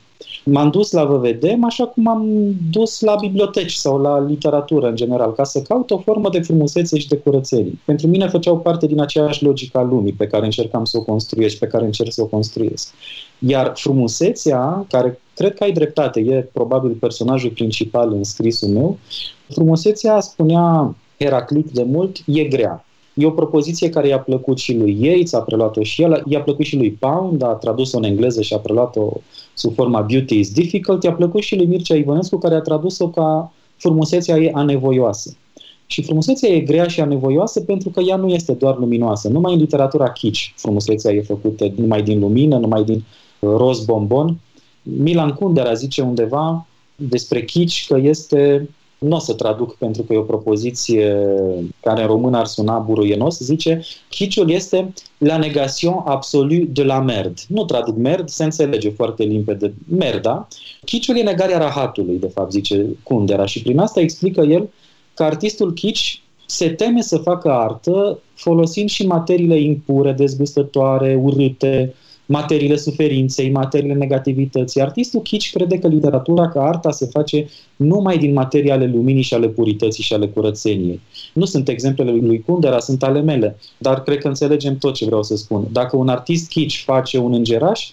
M-am 0.46 0.70
dus 0.70 0.92
la 0.92 1.06
VVDM 1.06 1.64
așa 1.64 1.86
cum 1.86 2.08
am 2.08 2.28
dus 2.72 3.02
la 3.02 3.16
biblioteci 3.20 3.74
sau 3.74 4.02
la 4.02 4.26
literatură 4.26 4.88
în 4.88 4.96
general, 4.96 5.34
ca 5.34 5.44
să 5.44 5.62
caut 5.62 5.92
o 5.92 5.98
formă 5.98 6.30
de 6.30 6.40
frumusețe 6.40 7.00
și 7.00 7.08
de 7.08 7.18
curățenie. 7.18 7.80
Pentru 7.86 8.08
mine 8.08 8.28
făceau 8.28 8.60
parte 8.60 8.88
din 8.88 9.02
aceeași 9.02 9.44
logică 9.44 9.78
a 9.78 9.84
lumii 9.84 10.14
pe 10.14 10.28
care 10.28 10.46
încercam 10.46 10.86
să 10.86 10.98
o 10.98 11.04
construiesc 11.04 11.54
și 11.54 11.60
pe 11.60 11.68
care 11.68 11.86
încerc 11.86 12.12
să 12.12 12.22
o 12.22 12.26
construiesc. 12.26 12.94
Iar 13.40 13.72
frumusețea, 13.76 14.86
care 14.90 15.20
cred 15.36 15.54
că 15.54 15.64
ai 15.64 15.72
dreptate, 15.72 16.20
e 16.20 16.50
probabil 16.54 16.92
personajul 16.92 17.50
principal 17.50 18.14
în 18.14 18.24
scrisul 18.24 18.70
meu, 18.70 18.98
frumusețea, 19.50 20.20
spunea 20.20 20.96
Heraclit 21.20 21.70
de 21.72 21.84
mult, 21.84 22.18
e 22.26 22.44
grea. 22.44 22.86
E 23.14 23.26
o 23.26 23.32
propoziție 23.32 23.90
care 23.90 24.08
i-a 24.08 24.20
plăcut 24.20 24.58
și 24.58 24.78
lui 24.78 24.98
Yates, 25.02 25.34
a 25.34 25.42
preluat-o 25.42 25.84
și 25.84 26.02
el, 26.02 26.24
i-a 26.28 26.42
plăcut 26.42 26.66
și 26.66 26.76
lui 26.76 26.92
Pound, 26.92 27.44
a 27.44 27.48
tradus-o 27.48 27.98
în 27.98 28.04
engleză 28.04 28.42
și 28.42 28.54
a 28.54 28.58
preluat-o 28.58 29.12
sub 29.54 29.74
forma 29.74 30.02
Beauty 30.02 30.40
is 30.40 30.52
Difficult, 30.52 31.04
i-a 31.04 31.14
plăcut 31.14 31.42
și 31.42 31.56
lui 31.56 31.66
Mircea 31.66 31.96
Ivănescu, 31.96 32.38
care 32.38 32.56
a 32.56 32.62
tradus-o 32.62 33.10
ca 33.10 33.54
frumusețea 33.76 34.38
ei 34.38 34.52
anevoioasă. 34.52 35.36
Și 35.86 36.04
frumusețea 36.04 36.50
e 36.50 36.60
grea 36.60 36.88
și 36.88 37.02
anevoioasă 37.02 37.62
pentru 37.62 37.90
că 37.90 38.00
ea 38.00 38.16
nu 38.16 38.28
este 38.28 38.54
doar 38.54 38.78
luminoasă. 38.78 39.28
Numai 39.28 39.54
în 39.54 39.60
literatura 39.60 40.12
kitsch 40.12 40.52
frumusețea 40.56 41.12
e 41.12 41.22
făcută 41.22 41.72
numai 41.76 42.04
din 42.04 42.20
lumină, 42.20 42.58
numai 42.58 42.84
din 42.84 43.04
uh, 43.40 43.50
roz 43.56 43.86
bombon. 43.86 44.40
Milan 44.82 45.32
Kundera 45.32 45.74
zice 45.74 46.02
undeva 46.02 46.66
despre 46.96 47.44
kitsch 47.44 47.88
că 47.88 47.98
este 47.98 48.70
nu 49.02 49.16
o 49.16 49.20
să 49.20 49.34
traduc 49.34 49.76
pentru 49.76 50.04
că 50.04 50.14
e 50.14 50.18
o 50.18 50.22
propoziție 50.22 51.18
care 51.80 52.02
în 52.02 52.08
român 52.08 52.34
ar 52.34 52.46
suna 52.46 52.78
buruienos, 52.78 53.40
zice 53.40 53.82
Chiciul 54.10 54.50
este 54.50 54.94
la 55.18 55.38
negation 55.38 56.02
absolu 56.06 56.66
de 56.66 56.84
la 56.84 57.00
merd. 57.00 57.40
Nu 57.48 57.66
traduc 57.66 57.98
merd, 57.98 58.30
se 58.30 58.44
înțelege 58.44 58.90
foarte 58.90 59.24
limpede. 59.24 59.74
Merda. 59.90 60.48
Chiciul 60.86 61.18
e 61.18 61.22
negarea 61.22 61.58
rahatului, 61.58 62.20
de 62.20 62.28
fapt, 62.28 62.52
zice 62.52 62.86
Kundera. 63.04 63.46
Și 63.46 63.62
prin 63.62 63.80
asta 63.80 64.00
explică 64.00 64.42
el 64.42 64.70
că 65.14 65.24
artistul 65.24 65.74
chici 65.74 66.22
se 66.46 66.70
teme 66.70 67.02
să 67.02 67.18
facă 67.18 67.52
artă 67.52 68.20
folosind 68.34 68.90
și 68.90 69.06
materiile 69.06 69.60
impure, 69.60 70.12
dezgustătoare, 70.12 71.20
urâte, 71.24 71.94
materiile 72.32 72.76
suferinței, 72.76 73.50
materiile 73.50 73.94
negativității. 73.94 74.82
Artistul 74.82 75.22
Kitsch 75.22 75.52
crede 75.52 75.80
că 75.80 75.88
literatura 75.88 76.50
ca 76.50 76.64
arta 76.64 76.92
se 76.92 77.06
face 77.06 77.48
numai 77.76 78.18
din 78.18 78.34
materii 78.34 78.72
ale 78.72 78.88
luminii 78.88 79.24
și 79.24 79.34
ale 79.34 79.48
purității 79.48 80.04
și 80.04 80.14
ale 80.14 80.28
curățeniei. 80.28 81.00
Nu 81.34 81.46
sunt 81.46 81.68
exemplele 81.68 82.12
lui 82.12 82.44
Kundera, 82.46 82.80
sunt 82.80 83.04
ale 83.04 83.22
mele, 83.22 83.58
dar 83.78 84.04
cred 84.04 84.18
că 84.18 84.28
înțelegem 84.28 84.78
tot 84.78 84.94
ce 84.94 85.06
vreau 85.06 85.24
să 85.24 85.36
spun. 85.36 85.68
Dacă 85.72 85.98
un 85.98 86.08
artist 86.08 86.50
Kitsch 86.50 86.84
face 86.84 87.18
un 87.18 87.34
îngeraș, 87.34 87.90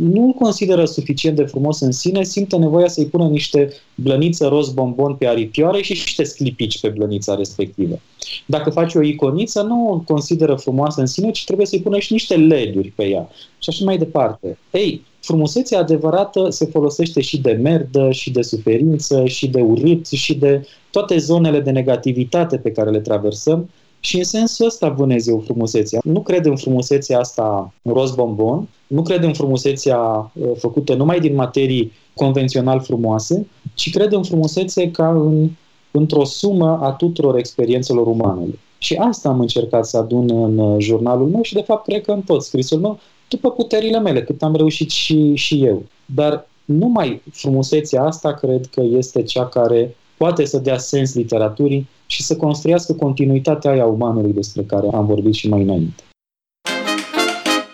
nu 0.00 0.24
îl 0.24 0.32
consideră 0.32 0.84
suficient 0.84 1.36
de 1.36 1.44
frumos 1.44 1.80
în 1.80 1.92
sine, 1.92 2.22
simte 2.22 2.56
nevoia 2.56 2.88
să-i 2.88 3.06
pună 3.06 3.28
niște 3.28 3.72
blăniță 3.94 4.46
roz 4.46 4.72
bombon 4.72 5.14
pe 5.14 5.26
aripioare 5.26 5.82
și 5.82 5.92
niște 5.92 6.24
sclipici 6.24 6.80
pe 6.80 6.88
blănița 6.88 7.34
respectivă. 7.34 8.00
Dacă 8.46 8.70
face 8.70 8.98
o 8.98 9.02
iconiță, 9.02 9.62
nu 9.62 9.90
o 9.90 9.98
consideră 9.98 10.54
frumoasă 10.54 11.00
în 11.00 11.06
sine, 11.06 11.30
ci 11.30 11.44
trebuie 11.44 11.66
să-i 11.66 11.80
pună 11.80 11.98
și 11.98 12.12
niște 12.12 12.36
leduri 12.36 12.88
pe 12.88 13.04
ea. 13.04 13.28
Și 13.58 13.68
așa 13.68 13.84
mai 13.84 13.98
departe. 13.98 14.58
Ei, 14.70 15.04
frumusețea 15.20 15.78
adevărată 15.78 16.50
se 16.50 16.64
folosește 16.64 17.20
și 17.20 17.40
de 17.40 17.52
merdă, 17.52 18.10
și 18.10 18.30
de 18.30 18.42
suferință, 18.42 19.26
și 19.26 19.48
de 19.48 19.60
urât, 19.60 20.06
și 20.06 20.34
de 20.34 20.66
toate 20.90 21.18
zonele 21.18 21.60
de 21.60 21.70
negativitate 21.70 22.56
pe 22.56 22.70
care 22.70 22.90
le 22.90 23.00
traversăm, 23.00 23.68
și 24.00 24.16
în 24.16 24.24
sensul 24.24 24.66
ăsta 24.66 24.88
vânez 24.88 25.26
eu 25.26 25.42
frumusețea. 25.44 26.00
Nu 26.04 26.20
cred 26.20 26.46
în 26.46 26.56
frumusețea 26.56 27.18
asta 27.18 27.72
roz 27.82 28.14
bombon, 28.14 28.68
nu 28.86 29.02
cred 29.02 29.22
în 29.22 29.32
frumusețea 29.32 29.98
uh, 29.98 30.50
făcută 30.56 30.94
numai 30.94 31.20
din 31.20 31.34
materii 31.34 31.92
convențional 32.14 32.80
frumoase, 32.80 33.46
ci 33.74 33.90
cred 33.90 34.12
în 34.12 34.22
frumusețe 34.22 34.90
ca 34.90 35.08
în, 35.10 35.50
într-o 35.90 36.24
sumă 36.24 36.78
a 36.82 36.92
tuturor 36.92 37.38
experiențelor 37.38 38.06
umane. 38.06 38.44
Și 38.78 38.94
asta 38.94 39.28
am 39.28 39.40
încercat 39.40 39.86
să 39.86 39.96
adun 39.96 40.30
în 40.30 40.58
uh, 40.58 40.76
jurnalul 40.78 41.28
meu 41.28 41.42
și, 41.42 41.54
de 41.54 41.62
fapt, 41.62 41.86
cred 41.86 42.04
că 42.04 42.12
în 42.12 42.22
tot 42.22 42.42
scrisul 42.42 42.78
meu, 42.78 42.98
după 43.28 43.50
puterile 43.50 43.98
mele, 43.98 44.22
cât 44.22 44.42
am 44.42 44.54
reușit 44.56 44.90
și, 44.90 45.34
și 45.34 45.64
eu. 45.64 45.82
Dar 46.04 46.48
numai 46.64 47.22
frumusețea 47.32 48.02
asta 48.02 48.34
cred 48.34 48.66
că 48.66 48.80
este 48.80 49.22
cea 49.22 49.46
care 49.46 49.96
poate 50.16 50.44
să 50.44 50.58
dea 50.58 50.78
sens 50.78 51.14
literaturii 51.14 51.88
și 52.06 52.22
să 52.22 52.36
construiască 52.36 52.92
continuitatea 52.92 53.70
aia 53.70 53.84
umanului 53.84 54.32
despre 54.32 54.62
care 54.62 54.88
am 54.92 55.06
vorbit 55.06 55.34
și 55.34 55.48
mai 55.48 55.62
înainte. 55.62 56.02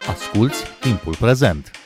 Asculți 0.08 0.62
timpul 0.80 1.14
prezent! 1.20 1.85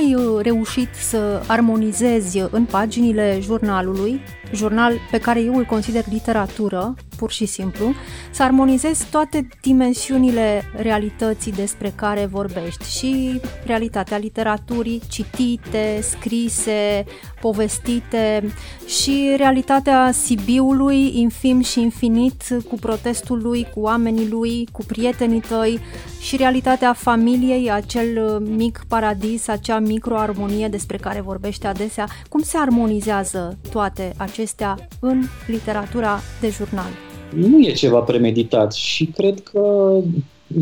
Cum 0.00 0.08
ai 0.08 0.14
uh, 0.14 0.42
reușit 0.42 0.88
să 0.94 1.42
armonizezi 1.46 2.38
în 2.50 2.64
paginile 2.64 3.38
jurnalului, 3.42 4.20
jurnal 4.52 4.92
pe 5.10 5.18
care 5.18 5.40
eu 5.40 5.56
îl 5.56 5.64
consider 5.64 6.04
literatură, 6.10 6.94
pur 7.16 7.30
și 7.30 7.46
simplu, 7.46 7.92
să 8.30 8.42
armonizezi 8.42 9.06
toate 9.10 9.48
dimensiunile 9.62 10.62
realității 10.76 11.52
despre 11.52 11.92
care 11.94 12.26
vorbești 12.26 12.98
și 12.98 13.40
realitatea 13.64 14.16
literaturii 14.16 15.02
citite, 15.08 15.98
scrise, 16.02 17.04
povestite 17.40 18.52
și 18.86 19.34
realitatea 19.36 20.10
Sibiului 20.12 21.18
infim 21.20 21.60
și 21.60 21.80
infinit 21.80 22.42
cu 22.68 22.74
protestul 22.74 23.40
lui, 23.42 23.66
cu 23.74 23.80
oamenii 23.80 24.28
lui, 24.28 24.68
cu 24.72 24.84
prietenii 24.86 25.40
tăi 25.40 25.80
și 26.20 26.36
realitatea 26.36 26.92
familiei, 26.92 27.70
acel 27.70 28.38
mic 28.40 28.84
paradis, 28.88 29.48
acea 29.48 29.78
microarmonie 29.92 30.68
despre 30.68 30.96
care 30.96 31.20
vorbește 31.20 31.66
adesea. 31.66 32.06
Cum 32.28 32.40
se 32.42 32.56
armonizează 32.56 33.58
toate 33.70 34.12
acestea 34.16 34.88
în 35.00 35.22
literatura 35.46 36.20
de 36.40 36.48
jurnal? 36.48 36.90
nu 37.34 37.60
e 37.60 37.72
ceva 37.72 38.00
premeditat 38.00 38.72
și 38.72 39.04
cred 39.04 39.40
că 39.40 39.94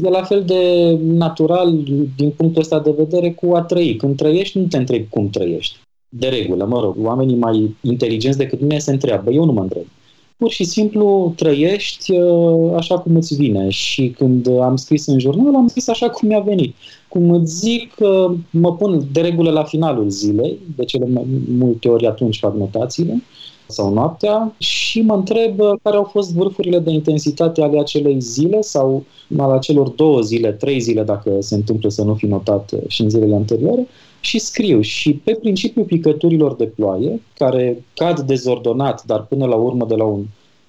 e 0.04 0.08
la 0.08 0.22
fel 0.22 0.44
de 0.44 0.92
natural 1.02 1.78
din 2.16 2.30
punctul 2.36 2.62
ăsta 2.62 2.80
de 2.80 2.94
vedere 2.96 3.30
cu 3.32 3.54
a 3.54 3.62
trăi. 3.62 3.96
Când 3.96 4.16
trăiești, 4.16 4.58
nu 4.58 4.66
te 4.66 4.76
întrebi 4.76 5.06
cum 5.08 5.30
trăiești. 5.30 5.76
De 6.08 6.28
regulă, 6.28 6.64
mă 6.64 6.80
rog, 6.80 6.96
oamenii 7.04 7.36
mai 7.36 7.76
inteligenți 7.80 8.38
decât 8.38 8.60
mine 8.60 8.78
se 8.78 8.90
întreabă, 8.90 9.30
eu 9.30 9.44
nu 9.44 9.52
mă 9.52 9.60
întreb. 9.60 9.84
Pur 10.38 10.50
și 10.50 10.64
simplu 10.64 11.32
trăiești 11.36 12.12
uh, 12.12 12.72
așa 12.76 12.98
cum 12.98 13.16
îți 13.16 13.34
vine 13.34 13.68
și 13.68 14.14
când 14.16 14.48
am 14.60 14.76
scris 14.76 15.06
în 15.06 15.18
jurnal, 15.18 15.54
am 15.54 15.66
scris 15.66 15.88
așa 15.88 16.10
cum 16.10 16.28
mi-a 16.28 16.40
venit. 16.40 16.74
Cum 17.08 17.30
îți 17.30 17.54
zic, 17.54 17.94
uh, 17.98 18.36
mă 18.50 18.76
pun 18.76 19.08
de 19.12 19.20
regulă 19.20 19.50
la 19.50 19.64
finalul 19.64 20.10
zilei, 20.10 20.58
de 20.76 20.84
cele 20.84 21.06
mai 21.06 21.26
multe 21.58 21.88
ori 21.88 22.06
atunci 22.06 22.38
fac 22.38 22.56
notațiile, 22.56 23.22
sau 23.66 23.92
noaptea 23.92 24.54
și 24.58 25.00
mă 25.00 25.14
întreb 25.14 25.60
uh, 25.60 25.72
care 25.82 25.96
au 25.96 26.04
fost 26.04 26.32
vârfurile 26.32 26.78
de 26.78 26.90
intensitate 26.90 27.62
ale 27.62 27.78
acelei 27.78 28.20
zile 28.20 28.60
sau 28.60 29.04
al 29.38 29.50
acelor 29.50 29.88
două 29.88 30.20
zile, 30.20 30.52
trei 30.52 30.80
zile, 30.80 31.02
dacă 31.02 31.36
se 31.40 31.54
întâmplă 31.54 31.88
să 31.88 32.02
nu 32.02 32.14
fi 32.14 32.26
notat 32.26 32.72
uh, 32.72 32.80
și 32.86 33.02
în 33.02 33.10
zilele 33.10 33.34
anterioare, 33.34 33.86
și 34.20 34.38
scriu. 34.38 34.80
Și 34.80 35.12
pe 35.12 35.34
principiul 35.34 35.84
picăturilor 35.84 36.54
de 36.54 36.64
ploaie, 36.64 37.20
care 37.34 37.84
cad 37.94 38.20
dezordonat, 38.20 39.04
dar 39.04 39.22
până 39.22 39.46
la 39.46 39.54
urmă 39.54 39.84
de 39.84 39.94
la 39.94 40.04
un 40.04 40.24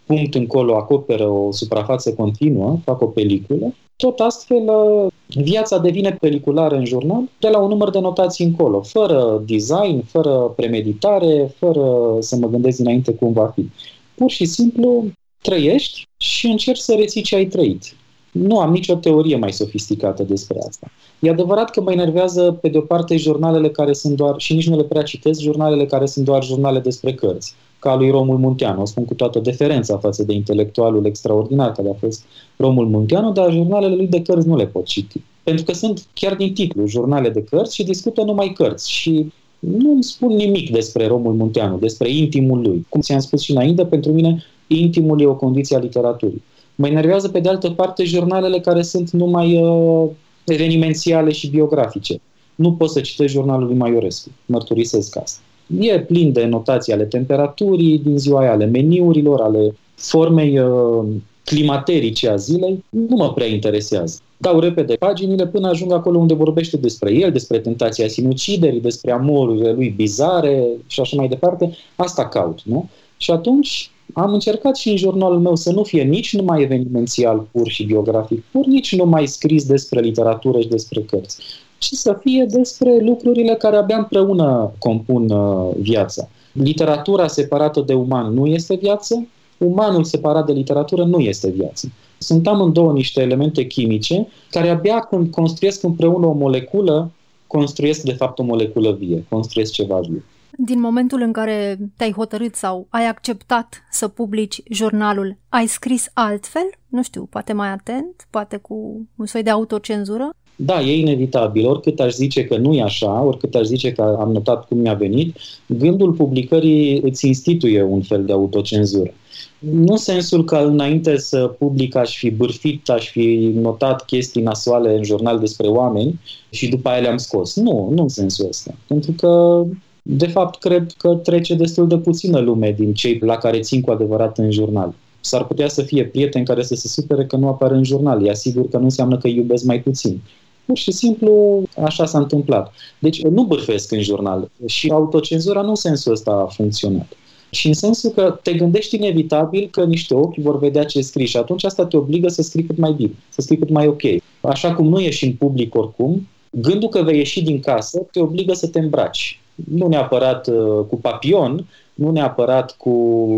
punct 0.06 0.36
încolo 0.36 0.75
acoperă 0.75 1.27
o 1.27 1.51
suprafață 1.51 2.13
continuă, 2.13 2.79
fac 2.84 3.01
o 3.01 3.06
peliculă, 3.06 3.74
tot 3.96 4.20
astfel, 4.20 4.63
uh, 4.68 5.12
viața 5.27 5.77
devine 5.77 6.18
peliculară 6.22 6.75
în 6.75 6.86
jurnal 6.86 7.29
de 7.39 7.48
la 7.48 7.58
un 7.60 7.70
număr 7.70 7.89
de 7.89 8.00
notații 8.00 8.46
încolo, 8.46 8.82
fără 8.82 9.44
design, 9.46 10.03
fără 10.03 10.53
premeditare, 10.56 11.53
fără 11.58 12.15
să 12.20 12.36
mă 12.36 12.48
gândesc 12.48 12.77
dinainte 12.77 13.13
cum 13.13 13.34
va 13.34 13.48
fi. 13.56 13.70
Pur 14.15 14.29
și 14.29 14.46
simplu 14.46 15.06
trăiești 15.41 16.08
și 16.18 16.48
încerci 16.48 16.79
să 16.79 16.96
reții 16.98 17.22
ce 17.22 17.36
ai 17.36 17.46
trăit. 17.46 17.96
Nu 18.31 18.59
am 18.59 18.71
nicio 18.71 18.95
teorie 18.95 19.36
mai 19.36 19.51
sofisticată 19.51 20.24
despre 20.24 20.57
asta. 20.67 20.91
E 21.19 21.29
adevărat 21.29 21.69
că 21.69 21.81
mă 21.81 21.91
enervează, 21.91 22.57
pe 22.62 22.69
de-o 22.69 22.81
parte, 22.81 23.17
jurnalele 23.17 23.69
care 23.69 23.93
sunt 23.93 24.15
doar, 24.15 24.33
și 24.38 24.53
nici 24.53 24.69
nu 24.69 24.77
le 24.77 24.83
prea 24.83 25.01
citesc, 25.01 25.39
jurnalele 25.39 25.86
care 25.86 26.05
sunt 26.05 26.25
doar 26.25 26.43
jurnale 26.43 26.79
despre 26.79 27.13
cărți 27.13 27.55
ca 27.79 27.95
lui 27.95 28.09
Romul 28.09 28.38
Munteanu. 28.38 28.81
O 28.81 28.86
spun 28.86 29.05
cu 29.05 29.13
toată 29.13 29.39
deferența 29.39 29.98
față 29.98 30.24
de 30.24 30.33
intelectualul 30.33 31.05
extraordinar 31.05 31.71
care 31.71 31.89
a 31.89 31.98
fost 32.00 32.24
Romul 32.57 32.88
Munteanu, 32.88 33.31
dar 33.31 33.51
jurnalele 33.51 33.95
lui 33.95 34.07
de 34.07 34.21
cărți 34.21 34.48
nu 34.48 34.55
le 34.55 34.65
pot 34.65 34.86
citi. 34.86 35.21
Pentru 35.43 35.63
că 35.63 35.74
sunt 35.74 36.05
chiar 36.13 36.36
din 36.36 36.53
titlu 36.53 36.88
jurnale 36.88 37.29
de 37.29 37.43
cărți 37.43 37.75
și 37.75 37.83
discută 37.83 38.24
numai 38.24 38.53
cărți 38.53 38.91
și 38.91 39.31
nu 39.59 39.91
îmi 39.91 40.03
spun 40.03 40.36
nimic 40.36 40.71
despre 40.71 41.07
Romul 41.07 41.33
Munteanu, 41.33 41.77
despre 41.77 42.09
intimul 42.12 42.62
lui. 42.62 42.86
Cum 42.89 43.01
ți-am 43.01 43.19
spus 43.19 43.41
și 43.41 43.51
înainte, 43.51 43.86
pentru 43.86 44.12
mine 44.12 44.43
intimul 44.67 45.21
e 45.21 45.25
o 45.25 45.36
condiție 45.36 45.75
a 45.75 45.79
literaturii. 45.79 46.43
Mă 46.81 46.88
enervează 46.88 47.29
pe 47.29 47.39
de 47.39 47.50
altă 47.50 47.69
parte 47.69 48.03
jurnalele 48.03 48.59
care 48.59 48.81
sunt 48.81 49.12
numai 49.12 49.62
uh, 49.62 50.09
evenimențiale 50.45 51.31
și 51.31 51.50
biografice. 51.50 52.21
Nu 52.55 52.74
pot 52.74 52.89
să 52.89 53.01
citesc 53.01 53.33
jurnalul 53.33 53.67
lui 53.67 53.75
Maiorescu, 53.75 54.29
mărturisesc 54.45 55.17
asta. 55.17 55.39
E 55.79 56.00
plin 56.00 56.31
de 56.31 56.45
notații 56.45 56.93
ale 56.93 57.03
temperaturii 57.03 58.00
din 58.00 58.17
ziua 58.17 58.39
aia, 58.39 58.51
ale 58.51 58.65
meniurilor, 58.65 59.41
ale 59.41 59.75
formei 59.95 60.59
uh, 60.59 61.05
climaterice 61.43 62.29
a 62.29 62.36
zilei. 62.36 62.83
Nu 62.89 63.15
mă 63.15 63.33
prea 63.33 63.48
interesează. 63.48 64.19
Dau 64.38 64.59
repede 64.59 64.93
paginile 64.93 65.48
până 65.48 65.67
ajung 65.67 65.91
acolo 65.91 66.17
unde 66.17 66.33
vorbește 66.33 66.77
despre 66.77 67.13
el, 67.13 67.31
despre 67.31 67.59
tentația 67.59 68.07
sinuciderii, 68.07 68.81
despre 68.81 69.12
amorurile 69.12 69.71
lui 69.71 69.89
bizare 69.89 70.67
și 70.88 71.00
așa 71.00 71.15
mai 71.17 71.27
departe. 71.27 71.71
Asta 71.95 72.27
caut, 72.27 72.62
nu? 72.63 72.89
Și 73.17 73.31
atunci 73.31 73.91
am 74.13 74.33
încercat 74.33 74.75
și 74.75 74.89
în 74.89 74.97
jurnalul 74.97 75.39
meu 75.39 75.55
să 75.55 75.71
nu 75.71 75.83
fie 75.83 76.03
nici 76.03 76.35
numai 76.35 76.61
evenimențial 76.61 77.47
pur 77.51 77.67
și 77.67 77.83
biografic 77.83 78.43
pur, 78.51 78.65
nici 78.65 78.95
numai 78.95 79.27
scris 79.27 79.65
despre 79.65 79.99
literatură 79.99 80.59
și 80.59 80.67
despre 80.67 81.01
cărți, 81.01 81.37
ci 81.77 81.89
să 81.91 82.17
fie 82.21 82.45
despre 82.49 82.99
lucrurile 82.99 83.55
care 83.55 83.75
abia 83.75 83.97
împreună 83.97 84.71
compun 84.77 85.29
uh, 85.29 85.69
viața. 85.79 86.29
Literatura 86.51 87.27
separată 87.27 87.81
de 87.81 87.93
uman 87.93 88.33
nu 88.33 88.45
este 88.45 88.75
viață, 88.75 89.27
umanul 89.57 90.03
separat 90.03 90.45
de 90.45 90.51
literatură 90.51 91.03
nu 91.03 91.19
este 91.19 91.49
viață. 91.49 91.91
Sunt 92.17 92.47
amândouă 92.47 92.91
niște 92.91 93.21
elemente 93.21 93.65
chimice 93.65 94.27
care 94.51 94.69
abia 94.69 94.99
când 94.99 95.31
construiesc 95.31 95.83
împreună 95.83 96.25
o 96.25 96.31
moleculă, 96.31 97.11
construiesc 97.47 98.01
de 98.01 98.11
fapt 98.11 98.39
o 98.39 98.43
moleculă 98.43 98.91
vie, 98.91 99.25
construiesc 99.29 99.71
ceva 99.71 99.99
vie. 99.99 100.23
Din 100.65 100.79
momentul 100.79 101.22
în 101.22 101.31
care 101.31 101.77
te-ai 101.98 102.11
hotărât 102.11 102.55
sau 102.55 102.87
ai 102.89 103.07
acceptat 103.07 103.83
să 103.91 104.07
publici 104.07 104.61
jurnalul, 104.72 105.37
ai 105.50 105.67
scris 105.67 106.09
altfel? 106.13 106.69
Nu 106.87 107.03
știu, 107.03 107.27
poate 107.29 107.53
mai 107.53 107.69
atent, 107.69 108.27
poate 108.29 108.57
cu 108.57 109.07
un 109.15 109.25
soi 109.25 109.43
de 109.43 109.50
autocenzură? 109.50 110.29
Da, 110.55 110.81
e 110.81 111.00
inevitabil. 111.00 111.65
Oricât 111.67 112.00
aș 112.00 112.13
zice 112.13 112.43
că 112.43 112.57
nu 112.57 112.74
e 112.74 112.81
așa, 112.81 113.22
oricât 113.22 113.55
aș 113.55 113.65
zice 113.65 113.91
că 113.91 114.17
am 114.19 114.31
notat 114.31 114.67
cum 114.67 114.77
mi-a 114.77 114.93
venit, 114.93 115.37
gândul 115.65 116.13
publicării 116.13 117.01
îți 117.01 117.27
instituie 117.27 117.83
un 117.83 118.01
fel 118.01 118.25
de 118.25 118.31
autocenzură. 118.31 119.13
Nu 119.59 119.91
în 119.91 119.98
sensul 119.98 120.43
că 120.43 120.55
înainte 120.57 121.17
să 121.17 121.55
public 121.59 121.95
aș 121.95 122.17
fi 122.17 122.29
bârfit, 122.29 122.89
aș 122.89 123.09
fi 123.09 123.51
notat 123.55 124.05
chestii 124.05 124.41
nasoale 124.41 124.95
în 124.95 125.03
jurnal 125.03 125.39
despre 125.39 125.67
oameni 125.67 126.19
și 126.50 126.69
după 126.69 126.89
aia 126.89 127.01
le-am 127.01 127.17
scos. 127.17 127.55
Nu, 127.55 127.91
nu 127.95 128.01
în 128.01 128.09
sensul 128.09 128.48
ăsta. 128.48 128.75
Pentru 128.87 129.11
că 129.11 129.63
de 130.01 130.27
fapt, 130.27 130.59
cred 130.59 130.92
că 130.98 131.16
trece 131.16 131.55
destul 131.55 131.88
de 131.88 131.98
puțină 131.98 132.40
lume 132.40 132.72
din 132.72 132.94
cei 132.94 133.20
la 133.22 133.38
care 133.38 133.59
țin 133.59 133.81
cu 133.81 133.92
adevărat 133.92 134.38
în 134.38 134.51
jurnal. 134.51 134.94
S-ar 135.22 135.46
putea 135.46 135.68
să 135.68 135.81
fie 135.81 136.05
prieteni 136.05 136.46
care 136.46 136.64
să 136.64 136.75
se 136.75 136.88
supere 136.88 137.25
că 137.25 137.35
nu 137.35 137.48
apar 137.48 137.72
în 137.72 137.83
jurnal. 137.83 138.25
E 138.25 138.29
asigur 138.29 138.70
că 138.70 138.77
nu 138.77 138.83
înseamnă 138.83 139.18
că 139.18 139.27
iubesc 139.27 139.64
mai 139.64 139.81
puțin. 139.81 140.22
Pur 140.66 140.77
și 140.77 140.92
simplu 140.92 141.64
așa 141.83 142.05
s-a 142.05 142.18
întâmplat. 142.18 142.74
Deci 143.00 143.24
nu 143.24 143.44
bârfesc 143.44 143.92
în 143.92 144.01
jurnal 144.01 144.50
și 144.66 144.90
autocenzura 144.90 145.62
nu 145.62 145.70
în 145.70 145.75
sensul 145.75 146.12
ăsta 146.12 146.31
a 146.31 146.53
funcționat. 146.53 147.07
Și 147.50 147.68
în 147.68 147.74
sensul 147.74 148.09
că 148.09 148.40
te 148.44 148.53
gândești 148.53 148.96
inevitabil 148.96 149.68
că 149.72 149.83
niște 149.83 150.14
ochi 150.14 150.38
vor 150.38 150.59
vedea 150.59 150.83
ce 150.83 151.01
scrii 151.01 151.25
și 151.25 151.38
atunci 151.38 151.64
asta 151.64 151.85
te 151.85 151.98
obligă 151.98 152.27
să 152.27 152.42
scrii 152.42 152.64
cât 152.64 152.77
mai 152.77 152.92
bine, 152.92 153.14
să 153.29 153.42
scrii 153.42 153.57
cât 153.57 153.70
mai 153.70 153.88
ok. 153.88 154.01
Așa 154.42 154.74
cum 154.74 154.88
nu 154.88 155.00
ieși 155.00 155.25
în 155.25 155.33
public 155.33 155.75
oricum, 155.75 156.27
gândul 156.50 156.90
că 156.90 157.01
vei 157.01 157.18
ieși 157.18 157.44
din 157.44 157.59
casă 157.59 158.07
te 158.12 158.20
obligă 158.20 158.53
să 158.53 158.68
te 158.68 158.79
îmbraci 158.79 159.40
nu 159.69 159.87
neapărat 159.87 160.48
uh, 160.48 160.85
cu 160.89 160.95
papion, 161.01 161.65
nu 161.93 162.11
neapărat 162.11 162.75
cu 162.77 162.89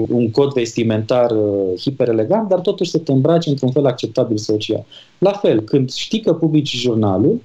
un 0.10 0.32
cod 0.32 0.54
vestimentar 0.54 1.32
uh, 1.32 1.80
hiperelegant, 1.80 2.50
dar 2.50 2.60
totuși 2.60 2.90
să 2.90 2.98
te 2.98 3.12
îmbraci 3.12 3.46
într-un 3.46 3.72
fel 3.72 3.86
acceptabil 3.86 4.38
social. 4.38 4.86
La 5.18 5.32
fel, 5.32 5.62
când 5.62 5.92
știi 5.92 6.20
că 6.20 6.34
publici 6.34 6.76
jurnalul, 6.76 7.42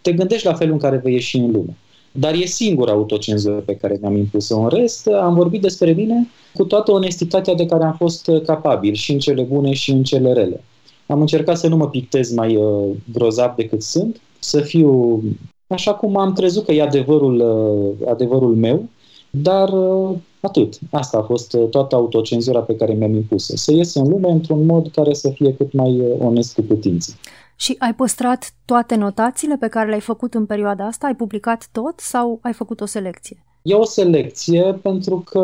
te 0.00 0.12
gândești 0.12 0.46
la 0.46 0.54
felul 0.54 0.72
în 0.72 0.78
care 0.78 1.00
vei 1.04 1.12
ieși 1.12 1.36
în 1.36 1.50
lume. 1.50 1.76
Dar 2.12 2.34
e 2.34 2.44
singura 2.44 2.92
autocenzură 2.92 3.54
pe 3.54 3.76
care 3.76 3.98
mi-am 4.00 4.16
impus-o. 4.16 4.58
În 4.58 4.68
rest, 4.68 5.06
am 5.06 5.34
vorbit 5.34 5.60
despre 5.60 5.92
mine 5.92 6.28
cu 6.54 6.64
toată 6.64 6.92
onestitatea 6.92 7.54
de 7.54 7.66
care 7.66 7.84
am 7.84 7.94
fost 7.98 8.30
capabil, 8.46 8.94
și 8.94 9.12
în 9.12 9.18
cele 9.18 9.42
bune 9.42 9.72
și 9.72 9.90
în 9.90 10.02
cele 10.02 10.32
rele. 10.32 10.60
Am 11.06 11.20
încercat 11.20 11.58
să 11.58 11.68
nu 11.68 11.76
mă 11.76 11.88
pictez 11.88 12.32
mai 12.32 12.56
uh, 12.56 12.96
grozav 13.12 13.54
decât 13.54 13.82
sunt, 13.82 14.20
să 14.38 14.60
fiu 14.60 15.22
așa 15.68 15.94
cum 15.94 16.16
am 16.16 16.32
crezut 16.32 16.64
că 16.64 16.72
e 16.72 16.82
adevărul, 16.82 17.40
uh, 17.40 18.08
adevărul 18.08 18.54
meu, 18.54 18.88
dar 19.30 19.68
uh, 19.68 20.16
atât. 20.40 20.78
Asta 20.90 21.18
a 21.18 21.22
fost 21.22 21.52
uh, 21.52 21.68
toată 21.70 21.94
autocenzura 21.94 22.60
pe 22.60 22.76
care 22.76 22.92
mi-am 22.92 23.14
impus 23.14 23.46
Să 23.54 23.72
ies 23.72 23.94
în 23.94 24.08
lume 24.08 24.30
într-un 24.30 24.66
mod 24.66 24.90
care 24.90 25.14
să 25.14 25.28
fie 25.28 25.54
cât 25.54 25.72
mai 25.72 26.02
onest 26.18 26.54
cu 26.54 26.62
putință. 26.62 27.12
Și 27.56 27.74
ai 27.78 27.94
păstrat 27.94 28.52
toate 28.64 28.94
notațiile 28.94 29.56
pe 29.56 29.68
care 29.68 29.88
le-ai 29.88 30.00
făcut 30.00 30.34
în 30.34 30.46
perioada 30.46 30.84
asta? 30.84 31.06
Ai 31.06 31.14
publicat 31.14 31.68
tot 31.72 32.00
sau 32.00 32.38
ai 32.42 32.52
făcut 32.52 32.80
o 32.80 32.86
selecție? 32.86 33.42
E 33.62 33.74
o 33.74 33.84
selecție 33.84 34.78
pentru 34.82 35.24
că, 35.30 35.40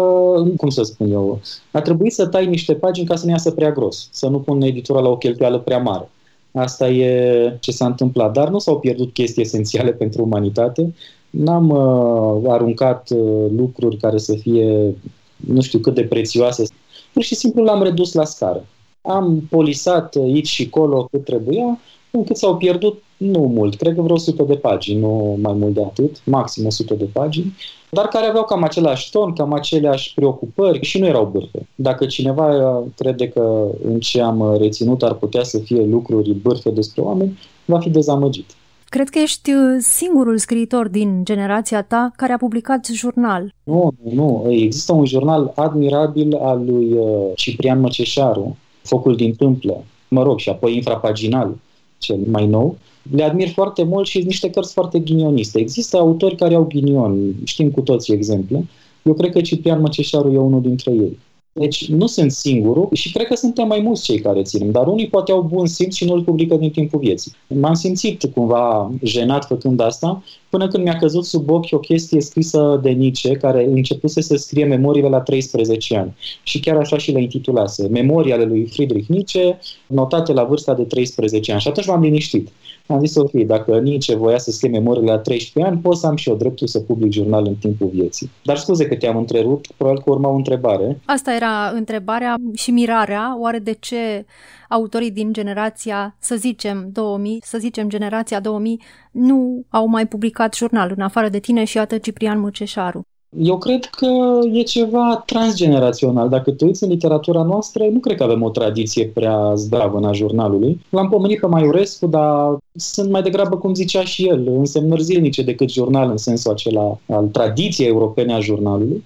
cum 0.56 0.68
să 0.68 0.82
spun 0.82 1.12
eu, 1.12 1.40
a 1.70 1.80
trebuit 1.80 2.12
să 2.12 2.26
tai 2.26 2.46
niște 2.46 2.74
pagini 2.74 3.06
ca 3.06 3.16
să 3.16 3.24
nu 3.24 3.30
iasă 3.30 3.50
prea 3.50 3.72
gros, 3.72 4.08
să 4.12 4.28
nu 4.28 4.40
pun 4.40 4.62
editura 4.62 5.00
la 5.00 5.08
o 5.08 5.16
cheltuială 5.16 5.58
prea 5.58 5.78
mare. 5.78 6.08
Asta 6.54 6.88
e 6.88 7.56
ce 7.60 7.72
s-a 7.72 7.86
întâmplat. 7.86 8.32
Dar 8.32 8.48
nu 8.48 8.58
s-au 8.58 8.78
pierdut 8.78 9.12
chestii 9.12 9.42
esențiale 9.42 9.92
pentru 10.02 10.22
umanitate. 10.22 10.94
N-am 11.30 11.68
uh, 11.68 12.50
aruncat 12.52 13.10
uh, 13.10 13.50
lucruri 13.56 13.96
care 13.96 14.18
să 14.18 14.34
fie 14.34 14.94
nu 15.36 15.60
știu 15.60 15.78
cât 15.78 15.94
de 15.94 16.04
prețioase. 16.04 16.64
Pur 17.12 17.22
și 17.22 17.34
simplu 17.34 17.62
l-am 17.62 17.82
redus 17.82 18.12
la 18.12 18.24
scară. 18.24 18.66
Am 19.02 19.46
polisat 19.50 20.14
uh, 20.14 20.22
aici 20.22 20.46
și 20.46 20.64
acolo 20.66 21.08
cât 21.10 21.24
trebuia, 21.24 21.78
încât 22.10 22.36
s-au 22.36 22.56
pierdut 22.56 23.02
nu 23.24 23.40
mult, 23.40 23.74
cred 23.74 23.94
că 23.94 24.02
vreo 24.02 24.14
100 24.14 24.42
de 24.42 24.54
pagini, 24.54 25.00
nu 25.00 25.38
mai 25.42 25.52
mult 25.52 25.74
de 25.74 25.82
atât, 25.82 26.20
maxim 26.24 26.66
100 26.66 26.94
de 26.94 27.08
pagini, 27.12 27.56
dar 27.90 28.08
care 28.08 28.26
aveau 28.26 28.44
cam 28.44 28.62
același 28.62 29.10
ton, 29.10 29.32
cam 29.32 29.52
aceleași 29.52 30.14
preocupări 30.14 30.80
și 30.82 30.98
nu 30.98 31.06
erau 31.06 31.30
bârfe. 31.32 31.66
Dacă 31.74 32.06
cineva 32.06 32.82
crede 32.96 33.28
că 33.28 33.66
în 33.84 34.00
ce 34.00 34.20
am 34.20 34.56
reținut 34.58 35.02
ar 35.02 35.14
putea 35.14 35.42
să 35.42 35.58
fie 35.58 35.84
lucruri 35.84 36.32
bârfe 36.32 36.70
despre 36.70 37.02
oameni, 37.02 37.38
va 37.64 37.78
fi 37.78 37.90
dezamăgit. 37.90 38.50
Cred 38.94 39.08
că 39.08 39.18
ești 39.18 39.50
uh, 39.50 39.76
singurul 39.78 40.38
scriitor 40.38 40.88
din 40.88 41.24
generația 41.24 41.82
ta 41.82 42.12
care 42.16 42.32
a 42.32 42.36
publicat 42.36 42.86
jurnal. 42.86 43.54
Nu, 43.64 43.94
nu. 44.12 44.46
Există 44.48 44.92
un 44.92 45.04
jurnal 45.04 45.52
admirabil 45.54 46.34
al 46.34 46.64
lui 46.64 46.92
uh, 46.92 47.32
Ciprian 47.34 47.80
Măceșaru, 47.80 48.56
Focul 48.82 49.16
din 49.16 49.34
Tâmplă, 49.34 49.84
mă 50.08 50.22
rog, 50.22 50.38
și 50.38 50.48
apoi 50.48 50.74
infrapaginal, 50.76 51.56
cel 51.98 52.18
mai 52.30 52.46
nou. 52.46 52.76
Le 53.10 53.22
admir 53.22 53.48
foarte 53.48 53.82
mult 53.82 54.06
și 54.06 54.18
niște 54.18 54.50
cărți 54.50 54.72
foarte 54.72 54.98
ghinioniste. 54.98 55.60
Există 55.60 55.96
autori 55.96 56.36
care 56.36 56.54
au 56.54 56.64
ghinion, 56.64 57.34
știm 57.44 57.70
cu 57.70 57.80
toții 57.80 58.14
exemple. 58.14 58.66
Eu 59.02 59.14
cred 59.14 59.30
că 59.30 59.40
Ciprian 59.40 59.80
Măceșaru 59.80 60.32
e 60.32 60.38
unul 60.38 60.60
dintre 60.60 60.92
ei. 60.92 61.18
Deci 61.56 61.88
nu 61.88 62.06
sunt 62.06 62.32
singurul 62.32 62.88
și 62.92 63.12
cred 63.12 63.26
că 63.26 63.34
suntem 63.34 63.66
mai 63.66 63.80
mulți 63.80 64.02
cei 64.02 64.20
care 64.20 64.42
ținem, 64.42 64.70
dar 64.70 64.86
unii 64.86 65.08
poate 65.08 65.32
au 65.32 65.42
bun 65.42 65.66
simț 65.66 65.94
și 65.94 66.04
nu 66.04 66.12
îl 66.12 66.22
publică 66.22 66.56
din 66.56 66.70
timpul 66.70 66.98
vieții. 66.98 67.32
M-am 67.46 67.74
simțit 67.74 68.24
cumva 68.34 68.92
jenat 69.02 69.44
făcând 69.44 69.80
asta, 69.80 70.22
până 70.48 70.68
când 70.68 70.84
mi-a 70.84 70.96
căzut 70.96 71.24
sub 71.24 71.50
ochi 71.50 71.68
o 71.70 71.78
chestie 71.78 72.20
scrisă 72.20 72.80
de 72.82 72.90
Nietzsche, 72.90 73.30
care 73.36 73.64
începuse 73.64 74.20
să 74.20 74.36
scrie 74.36 74.64
memoriile 74.64 75.08
la 75.08 75.20
13 75.20 75.96
ani. 75.96 76.14
Și 76.42 76.60
chiar 76.60 76.76
așa 76.76 76.98
și 76.98 77.10
le 77.10 77.20
intitulase. 77.20 77.88
Memorii 77.88 78.32
ale 78.32 78.44
lui 78.44 78.66
Friedrich 78.66 79.08
Nietzsche, 79.08 79.58
notate 79.86 80.32
la 80.32 80.44
vârsta 80.44 80.74
de 80.74 80.82
13 80.82 81.52
ani. 81.52 81.60
Și 81.60 81.68
atunci 81.68 81.86
m-am 81.86 82.02
liniștit. 82.02 82.48
Am 82.86 83.04
zis, 83.04 83.14
ok, 83.16 83.32
dacă 83.32 83.78
Nietzsche 83.78 84.16
voia 84.16 84.38
să 84.38 84.50
scrie 84.50 84.70
memoriile 84.70 85.12
la 85.12 85.18
13 85.18 85.72
ani, 85.72 85.82
pot 85.82 85.96
să 85.96 86.06
am 86.06 86.16
și 86.16 86.28
eu 86.28 86.36
dreptul 86.36 86.66
să 86.66 86.80
public 86.80 87.12
jurnal 87.12 87.46
în 87.46 87.54
timpul 87.54 87.88
vieții. 87.92 88.30
Dar 88.42 88.56
scuze 88.56 88.86
că 88.86 88.94
te-am 88.94 89.16
întrerupt, 89.16 89.72
probabil 89.76 90.02
că 90.02 90.10
urma 90.10 90.28
o 90.28 90.34
întrebare. 90.34 91.00
Asta 91.04 91.34
era 91.34 91.70
întrebarea 91.74 92.36
și 92.54 92.70
mirarea, 92.70 93.36
oare 93.38 93.58
de 93.58 93.72
ce 93.72 94.24
autorii 94.68 95.10
din 95.10 95.32
generația, 95.32 96.16
să 96.18 96.36
zicem 96.36 96.88
2000, 96.92 97.38
să 97.42 97.58
zicem 97.58 97.88
generația 97.88 98.40
2000, 98.40 98.80
nu 99.10 99.64
au 99.68 99.86
mai 99.86 100.06
publicat 100.06 100.54
jurnal, 100.54 100.92
în 100.96 101.02
afară 101.02 101.28
de 101.28 101.38
tine 101.38 101.64
și 101.64 101.78
atât 101.78 102.02
Ciprian 102.02 102.40
Muceșaru. 102.40 103.06
Eu 103.38 103.58
cred 103.58 103.84
că 103.84 104.06
e 104.52 104.62
ceva 104.62 105.22
transgenerațional. 105.26 106.28
Dacă 106.28 106.50
te 106.50 106.64
uiți 106.64 106.82
în 106.82 106.88
literatura 106.88 107.42
noastră, 107.42 107.84
nu 107.84 107.98
cred 107.98 108.16
că 108.16 108.22
avem 108.22 108.42
o 108.42 108.50
tradiție 108.50 109.06
prea 109.06 109.52
zdravă 109.54 109.96
în 109.96 110.04
a 110.04 110.12
jurnalului. 110.12 110.80
L-am 110.90 111.08
pomenit 111.08 111.40
pe 111.40 111.46
Maiurescu, 111.46 112.06
dar 112.06 112.56
sunt 112.74 113.10
mai 113.10 113.22
degrabă, 113.22 113.56
cum 113.56 113.74
zicea 113.74 114.04
și 114.04 114.26
el, 114.28 114.48
însemnări 114.48 115.02
zilnice 115.02 115.42
decât 115.42 115.70
jurnal 115.70 116.10
în 116.10 116.16
sensul 116.16 116.52
acela 116.52 116.98
al 117.08 117.26
tradiției 117.26 117.88
europene 117.88 118.32
a 118.32 118.40
jurnalului. 118.40 119.04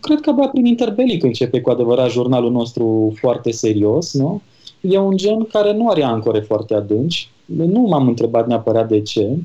Cred 0.00 0.20
că 0.20 0.30
abia 0.30 0.48
prin 0.48 0.66
interbelic 0.66 1.22
începe 1.22 1.60
cu 1.60 1.70
adevărat 1.70 2.10
jurnalul 2.10 2.50
nostru 2.50 3.12
foarte 3.20 3.50
serios, 3.50 4.14
nu? 4.14 4.40
E 4.80 4.98
un 4.98 5.16
gen 5.16 5.44
care 5.44 5.72
nu 5.72 5.88
are 5.88 6.02
ancore 6.02 6.40
foarte 6.40 6.74
adânci. 6.74 7.28
Nu 7.44 7.80
m-am 7.80 8.08
întrebat 8.08 8.46
neapărat 8.46 8.88
de 8.88 9.00
ce. 9.00 9.36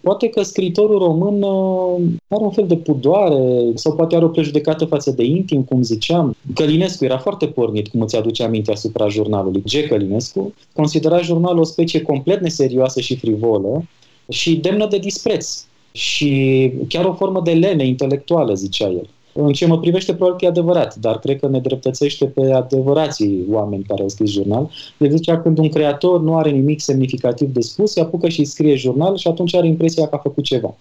Poate 0.00 0.28
că 0.28 0.42
scriitorul 0.42 0.98
român 0.98 1.42
uh, 1.42 2.12
are 2.28 2.42
un 2.42 2.50
fel 2.50 2.66
de 2.66 2.76
pudoare 2.76 3.70
sau 3.74 3.94
poate 3.94 4.16
are 4.16 4.24
o 4.24 4.28
prejudecată 4.28 4.84
față 4.84 5.10
de 5.10 5.24
intim, 5.24 5.62
cum 5.62 5.82
ziceam. 5.82 6.36
Călinescu 6.54 7.04
era 7.04 7.18
foarte 7.18 7.46
pornit, 7.46 7.88
cum 7.88 8.00
îți 8.00 8.16
aduce 8.16 8.42
aminte 8.42 8.72
asupra 8.72 9.08
jurnalului. 9.08 9.62
G. 9.66 9.88
Călinescu 9.88 10.54
considera 10.72 11.20
jurnalul 11.20 11.60
o 11.60 11.64
specie 11.64 12.02
complet 12.02 12.40
neserioasă 12.40 13.00
și 13.00 13.16
frivolă 13.16 13.84
și 14.28 14.56
demnă 14.56 14.86
de 14.86 14.98
dispreț 14.98 15.64
și 15.92 16.72
chiar 16.88 17.04
o 17.04 17.14
formă 17.14 17.40
de 17.44 17.52
lene 17.52 17.86
intelectuală, 17.86 18.54
zicea 18.54 18.88
el. 18.88 19.08
În 19.32 19.52
ce 19.52 19.66
mă 19.66 19.78
privește, 19.78 20.14
probabil 20.14 20.38
că 20.38 20.44
e 20.44 20.48
adevărat, 20.48 20.94
dar 20.94 21.18
cred 21.18 21.40
că 21.40 21.48
ne 21.48 21.60
dreptățește 21.60 22.24
pe 22.24 22.52
adevărații 22.52 23.44
oameni 23.50 23.82
care 23.82 24.02
au 24.02 24.08
scris 24.08 24.30
jurnal. 24.30 24.70
De 24.96 25.08
zicea, 25.08 25.40
când 25.40 25.58
un 25.58 25.68
creator 25.68 26.20
nu 26.20 26.36
are 26.36 26.50
nimic 26.50 26.80
semnificativ 26.80 27.52
de 27.52 27.60
spus, 27.60 27.92
se 27.92 28.00
apucă 28.00 28.28
și 28.28 28.44
scrie 28.44 28.74
jurnal 28.74 29.16
și 29.16 29.28
atunci 29.28 29.54
are 29.54 29.66
impresia 29.66 30.06
că 30.06 30.14
a 30.14 30.18
făcut 30.18 30.44
ceva. 30.44 30.74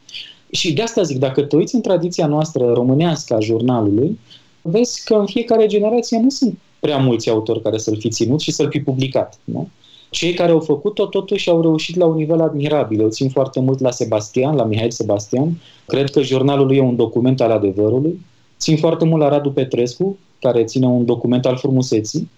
Și 0.51 0.73
de 0.73 0.81
asta 0.81 1.01
zic, 1.01 1.17
dacă 1.17 1.41
te 1.41 1.55
uiți 1.55 1.75
în 1.75 1.81
tradiția 1.81 2.27
noastră 2.27 2.71
românească 2.73 3.33
a 3.33 3.39
jurnalului, 3.39 4.19
vezi 4.61 5.03
că 5.03 5.13
în 5.13 5.25
fiecare 5.25 5.65
generație 5.65 6.19
nu 6.19 6.29
sunt 6.29 6.57
prea 6.79 6.97
mulți 6.97 7.29
autori 7.29 7.61
care 7.61 7.77
să-l 7.77 7.97
fi 7.99 8.09
ținut 8.09 8.39
și 8.39 8.51
să-l 8.51 8.69
fi 8.69 8.79
publicat. 8.79 9.39
Nu? 9.43 9.67
Cei 10.09 10.33
care 10.33 10.51
au 10.51 10.59
făcut-o 10.59 11.05
totuși 11.05 11.49
au 11.49 11.61
reușit 11.61 11.95
la 11.95 12.05
un 12.05 12.15
nivel 12.15 12.41
admirabil. 12.41 12.99
Eu 12.99 13.09
țin 13.09 13.29
foarte 13.29 13.59
mult 13.59 13.79
la 13.79 13.91
Sebastian, 13.91 14.55
la 14.55 14.63
Mihail 14.63 14.91
Sebastian. 14.91 15.61
Cred 15.85 16.09
că 16.09 16.21
jurnalul 16.21 16.65
lui 16.65 16.77
e 16.77 16.81
un 16.81 16.95
document 16.95 17.41
al 17.41 17.51
adevărului. 17.51 18.19
Țin 18.59 18.77
foarte 18.77 19.05
mult 19.05 19.21
la 19.21 19.29
Radu 19.29 19.51
Petrescu, 19.51 20.17
care 20.39 20.63
ține 20.63 20.85
un 20.85 21.05
document 21.05 21.45
al 21.45 21.57
frumuseții. 21.57 22.29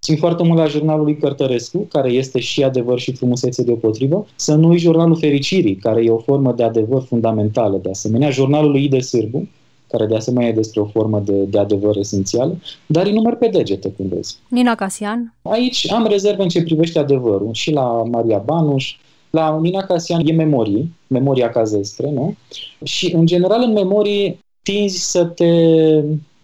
Țin 0.00 0.16
foarte 0.16 0.42
mult 0.42 0.58
la 0.58 0.66
jurnalul 0.66 1.04
lui 1.04 1.16
Cărtărescu, 1.16 1.78
care 1.78 2.10
este 2.10 2.40
și 2.40 2.62
adevăr 2.62 2.98
și 2.98 3.12
frumusețe 3.12 3.62
deopotrivă. 3.62 4.26
Să 4.36 4.54
nu 4.54 4.68
uit 4.68 4.80
jurnalul 4.80 5.16
Fericirii, 5.16 5.76
care 5.76 6.04
e 6.04 6.10
o 6.10 6.18
formă 6.18 6.52
de 6.52 6.62
adevăr 6.62 7.02
fundamentală. 7.02 7.78
De 7.82 7.90
asemenea, 7.90 8.30
jurnalul 8.30 8.70
lui 8.70 8.84
Ide 8.84 9.00
Sârbu, 9.00 9.48
care 9.88 10.06
de 10.06 10.16
asemenea 10.16 10.48
e 10.48 10.52
despre 10.52 10.80
o 10.80 10.84
formă 10.84 11.20
de, 11.24 11.32
de 11.32 11.58
adevăr 11.58 11.96
esențială, 11.96 12.58
dar 12.86 13.06
îi 13.06 13.12
număr 13.12 13.34
pe 13.34 13.48
degete 13.48 13.92
când 13.96 14.08
vezi. 14.08 14.36
Nina 14.48 14.74
Casian? 14.74 15.34
Aici 15.42 15.90
am 15.90 16.06
rezerve 16.06 16.42
în 16.42 16.48
ce 16.48 16.62
privește 16.62 16.98
adevărul. 16.98 17.48
Și 17.52 17.72
la 17.72 18.02
Maria 18.10 18.38
Banuș, 18.38 18.96
la 19.30 19.58
Nina 19.60 19.82
Casian 19.82 20.26
e 20.26 20.32
memorii, 20.32 20.92
memoria 21.06 21.50
cazestre, 21.50 22.10
nu? 22.10 22.34
Și, 22.82 23.14
în 23.14 23.26
general, 23.26 23.62
în 23.62 23.72
memorii 23.72 24.38
tinzi 24.70 25.10
să 25.10 25.24
te 25.24 25.52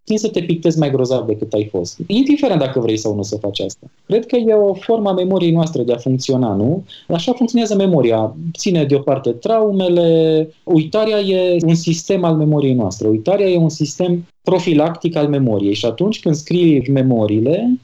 tinzi 0.06 0.22
să 0.24 0.30
te 0.30 0.40
pictezi 0.40 0.78
mai 0.78 0.90
grozav 0.90 1.26
decât 1.26 1.52
ai 1.52 1.68
fost. 1.70 1.98
Indiferent 2.06 2.60
dacă 2.60 2.80
vrei 2.80 2.96
sau 2.96 3.14
nu 3.14 3.22
să 3.22 3.36
faci 3.36 3.60
asta. 3.60 3.86
Cred 4.06 4.26
că 4.26 4.36
e 4.36 4.52
o 4.52 4.74
formă 4.74 5.08
a 5.08 5.12
memoriei 5.12 5.52
noastre 5.52 5.82
de 5.82 5.92
a 5.92 5.96
funcționa, 5.96 6.54
nu? 6.54 6.84
Așa 7.08 7.32
funcționează 7.32 7.74
memoria. 7.74 8.36
Ține 8.56 8.84
deoparte 8.84 9.30
traumele. 9.30 10.50
Uitarea 10.64 11.18
e 11.18 11.56
un 11.66 11.74
sistem 11.74 12.24
al 12.24 12.36
memoriei 12.36 12.74
noastre. 12.74 13.08
Uitarea 13.08 13.46
e 13.46 13.56
un 13.56 13.68
sistem 13.68 14.26
profilactic 14.42 15.16
al 15.16 15.28
memoriei 15.28 15.74
și 15.74 15.86
atunci 15.86 16.20
când 16.20 16.34
scrii 16.34 16.90
memoriile, 16.90 17.78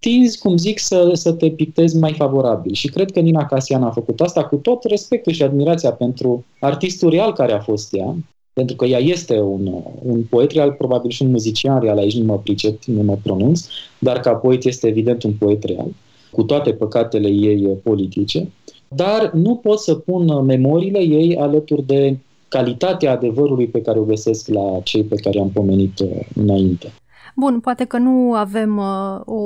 tinzi, 0.00 0.38
cum 0.38 0.56
zic, 0.56 0.78
să, 0.78 1.10
să 1.12 1.32
te 1.32 1.50
pictezi 1.50 1.96
mai 1.96 2.12
favorabil. 2.12 2.72
Și 2.72 2.88
cred 2.88 3.10
că 3.10 3.20
Nina 3.20 3.46
Casian 3.46 3.82
a 3.82 3.90
făcut 3.90 4.20
asta 4.20 4.44
cu 4.44 4.56
tot 4.56 4.84
respectul 4.84 5.32
și 5.32 5.42
admirația 5.42 5.92
pentru 5.92 6.44
artistul 6.60 7.10
real 7.10 7.32
care 7.32 7.52
a 7.52 7.60
fost 7.60 7.94
ea, 7.94 8.14
pentru 8.58 8.76
că 8.76 8.84
ea 8.84 8.98
este 8.98 9.40
un, 9.40 9.82
un 10.02 10.22
poet 10.30 10.50
real, 10.50 10.72
probabil 10.72 11.10
și 11.10 11.22
un 11.22 11.30
muzician 11.30 11.80
real, 11.80 11.98
aici 11.98 12.16
nu 12.16 12.24
mă 12.24 12.38
pricep, 12.38 12.84
nu 12.84 13.02
mă 13.02 13.18
pronunț, 13.22 13.66
dar 13.98 14.20
ca 14.20 14.32
poet 14.32 14.64
este 14.64 14.88
evident 14.88 15.22
un 15.22 15.32
poet 15.32 15.64
real, 15.64 15.86
cu 16.30 16.42
toate 16.42 16.72
păcatele 16.72 17.28
ei 17.28 17.78
politice, 17.82 18.50
dar 18.88 19.30
nu 19.32 19.54
pot 19.54 19.78
să 19.78 19.94
pun 19.94 20.44
memoriile 20.44 20.98
ei 20.98 21.36
alături 21.36 21.86
de 21.86 22.16
calitatea 22.48 23.12
adevărului 23.12 23.66
pe 23.66 23.80
care 23.80 23.98
o 23.98 24.04
găsesc 24.04 24.48
la 24.48 24.80
cei 24.84 25.02
pe 25.02 25.16
care 25.16 25.38
am 25.38 25.50
pomenit 25.50 25.98
uh, 25.98 26.08
înainte. 26.34 26.92
Bun, 27.40 27.60
poate 27.60 27.84
că 27.84 27.98
nu 27.98 28.32
avem 28.34 28.76
uh, 28.76 29.20
o 29.24 29.40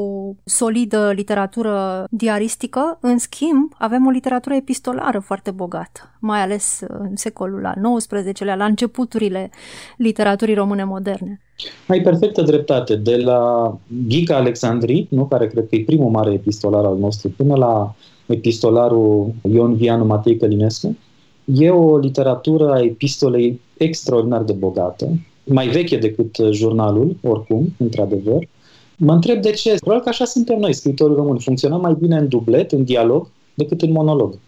solidă 0.44 1.12
literatură 1.14 2.04
diaristică, 2.10 2.98
în 3.00 3.18
schimb, 3.18 3.72
avem 3.78 4.06
o 4.06 4.10
literatură 4.10 4.54
epistolară 4.54 5.18
foarte 5.18 5.50
bogată, 5.50 6.00
mai 6.20 6.40
ales 6.40 6.80
în 6.88 7.16
secolul 7.16 7.66
al 7.66 7.96
XIX-lea, 7.96 8.54
la 8.54 8.64
începuturile 8.64 9.50
literaturii 9.96 10.54
române 10.54 10.84
moderne. 10.84 11.40
Ai 11.88 12.00
perfectă 12.00 12.42
dreptate. 12.42 12.96
De 12.96 13.16
la 13.16 13.72
Ghica 14.08 14.36
Alexandri, 14.36 15.06
nu, 15.10 15.26
care 15.26 15.46
cred 15.46 15.68
că 15.68 15.74
e 15.74 15.84
primul 15.86 16.10
mare 16.10 16.32
epistolar 16.32 16.84
al 16.84 16.98
nostru, 16.98 17.30
până 17.36 17.54
la 17.54 17.94
epistolarul 18.26 19.34
Ion 19.50 19.74
Vianu 19.74 20.04
Matei 20.04 20.36
Călinescu, 20.36 20.96
e 21.44 21.70
o 21.70 21.98
literatură 21.98 22.72
a 22.72 22.82
epistolei 22.82 23.60
extraordinar 23.76 24.42
de 24.42 24.52
bogată, 24.52 25.08
mai 25.44 25.68
veche 25.68 25.96
decât 25.96 26.36
uh, 26.36 26.50
jurnalul, 26.50 27.16
oricum, 27.22 27.74
într-adevăr. 27.78 28.48
Mă 28.96 29.12
întreb 29.12 29.42
de 29.42 29.50
ce. 29.50 29.74
Probabil 29.74 30.02
că 30.02 30.08
așa 30.08 30.24
suntem 30.24 30.58
noi, 30.58 30.72
scritorii 30.72 31.16
români. 31.16 31.40
Funcționăm 31.40 31.80
mai 31.80 31.96
bine 32.00 32.16
în 32.16 32.28
dublet, 32.28 32.72
în 32.72 32.84
dialog, 32.84 33.28
decât 33.54 33.82
în 33.82 33.92
monolog. 33.92 34.38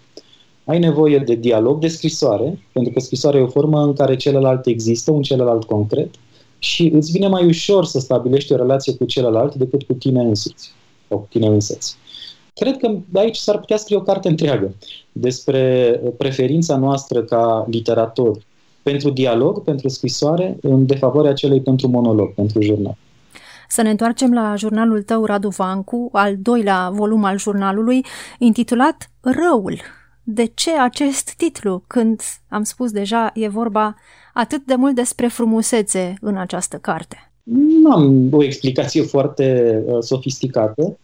Ai 0.64 0.78
nevoie 0.78 1.18
de 1.18 1.34
dialog, 1.34 1.80
de 1.80 1.88
scrisoare, 1.88 2.58
pentru 2.72 2.92
că 2.92 3.00
scrisoarea 3.00 3.40
e 3.40 3.42
o 3.42 3.48
formă 3.48 3.82
în 3.82 3.92
care 3.92 4.16
celălalt 4.16 4.66
există, 4.66 5.10
un 5.10 5.22
celălalt 5.22 5.64
concret, 5.64 6.14
și 6.58 6.90
îți 6.94 7.10
vine 7.10 7.28
mai 7.28 7.46
ușor 7.46 7.84
să 7.84 7.98
stabilești 7.98 8.52
o 8.52 8.56
relație 8.56 8.94
cu 8.94 9.04
celălalt 9.04 9.54
decât 9.54 9.82
cu 9.82 9.92
tine 9.92 10.22
însuți 10.22 10.70
sau 11.08 11.18
cu 11.18 11.26
tine 11.30 11.46
însăți. 11.46 11.96
Cred 12.54 12.76
că 12.76 12.96
aici 13.12 13.36
s-ar 13.36 13.58
putea 13.58 13.76
scrie 13.76 13.96
o 13.96 14.02
carte 14.02 14.28
întreagă 14.28 14.74
despre 15.12 16.00
preferința 16.16 16.76
noastră 16.76 17.22
ca 17.22 17.66
literatori 17.70 18.46
pentru 18.84 19.10
dialog, 19.10 19.62
pentru 19.62 19.88
scrisoare, 19.88 20.56
în 20.60 20.86
defavoarea 20.86 21.32
celei 21.32 21.60
pentru 21.60 21.88
monolog, 21.88 22.34
pentru 22.34 22.62
jurnal. 22.62 22.96
Să 23.68 23.82
ne 23.82 23.90
întoarcem 23.90 24.32
la 24.32 24.54
jurnalul 24.56 25.02
tău, 25.02 25.24
Radu 25.24 25.48
Vancu, 25.48 26.08
al 26.12 26.34
doilea 26.38 26.90
volum 26.92 27.24
al 27.24 27.38
jurnalului, 27.38 28.04
intitulat 28.38 29.10
Răul. 29.20 29.78
De 30.22 30.44
ce 30.54 30.70
acest 30.78 31.34
titlu, 31.36 31.82
când, 31.86 32.20
am 32.48 32.62
spus 32.62 32.90
deja, 32.90 33.30
e 33.34 33.48
vorba 33.48 33.94
atât 34.34 34.64
de 34.66 34.74
mult 34.74 34.94
despre 34.94 35.26
frumusețe 35.26 36.14
în 36.20 36.36
această 36.36 36.76
carte? 36.76 37.32
Nu 37.82 37.90
am 37.90 38.28
o 38.32 38.42
explicație 38.42 39.02
foarte 39.02 39.78
uh, 39.86 39.96
sofisticată. 40.00 40.98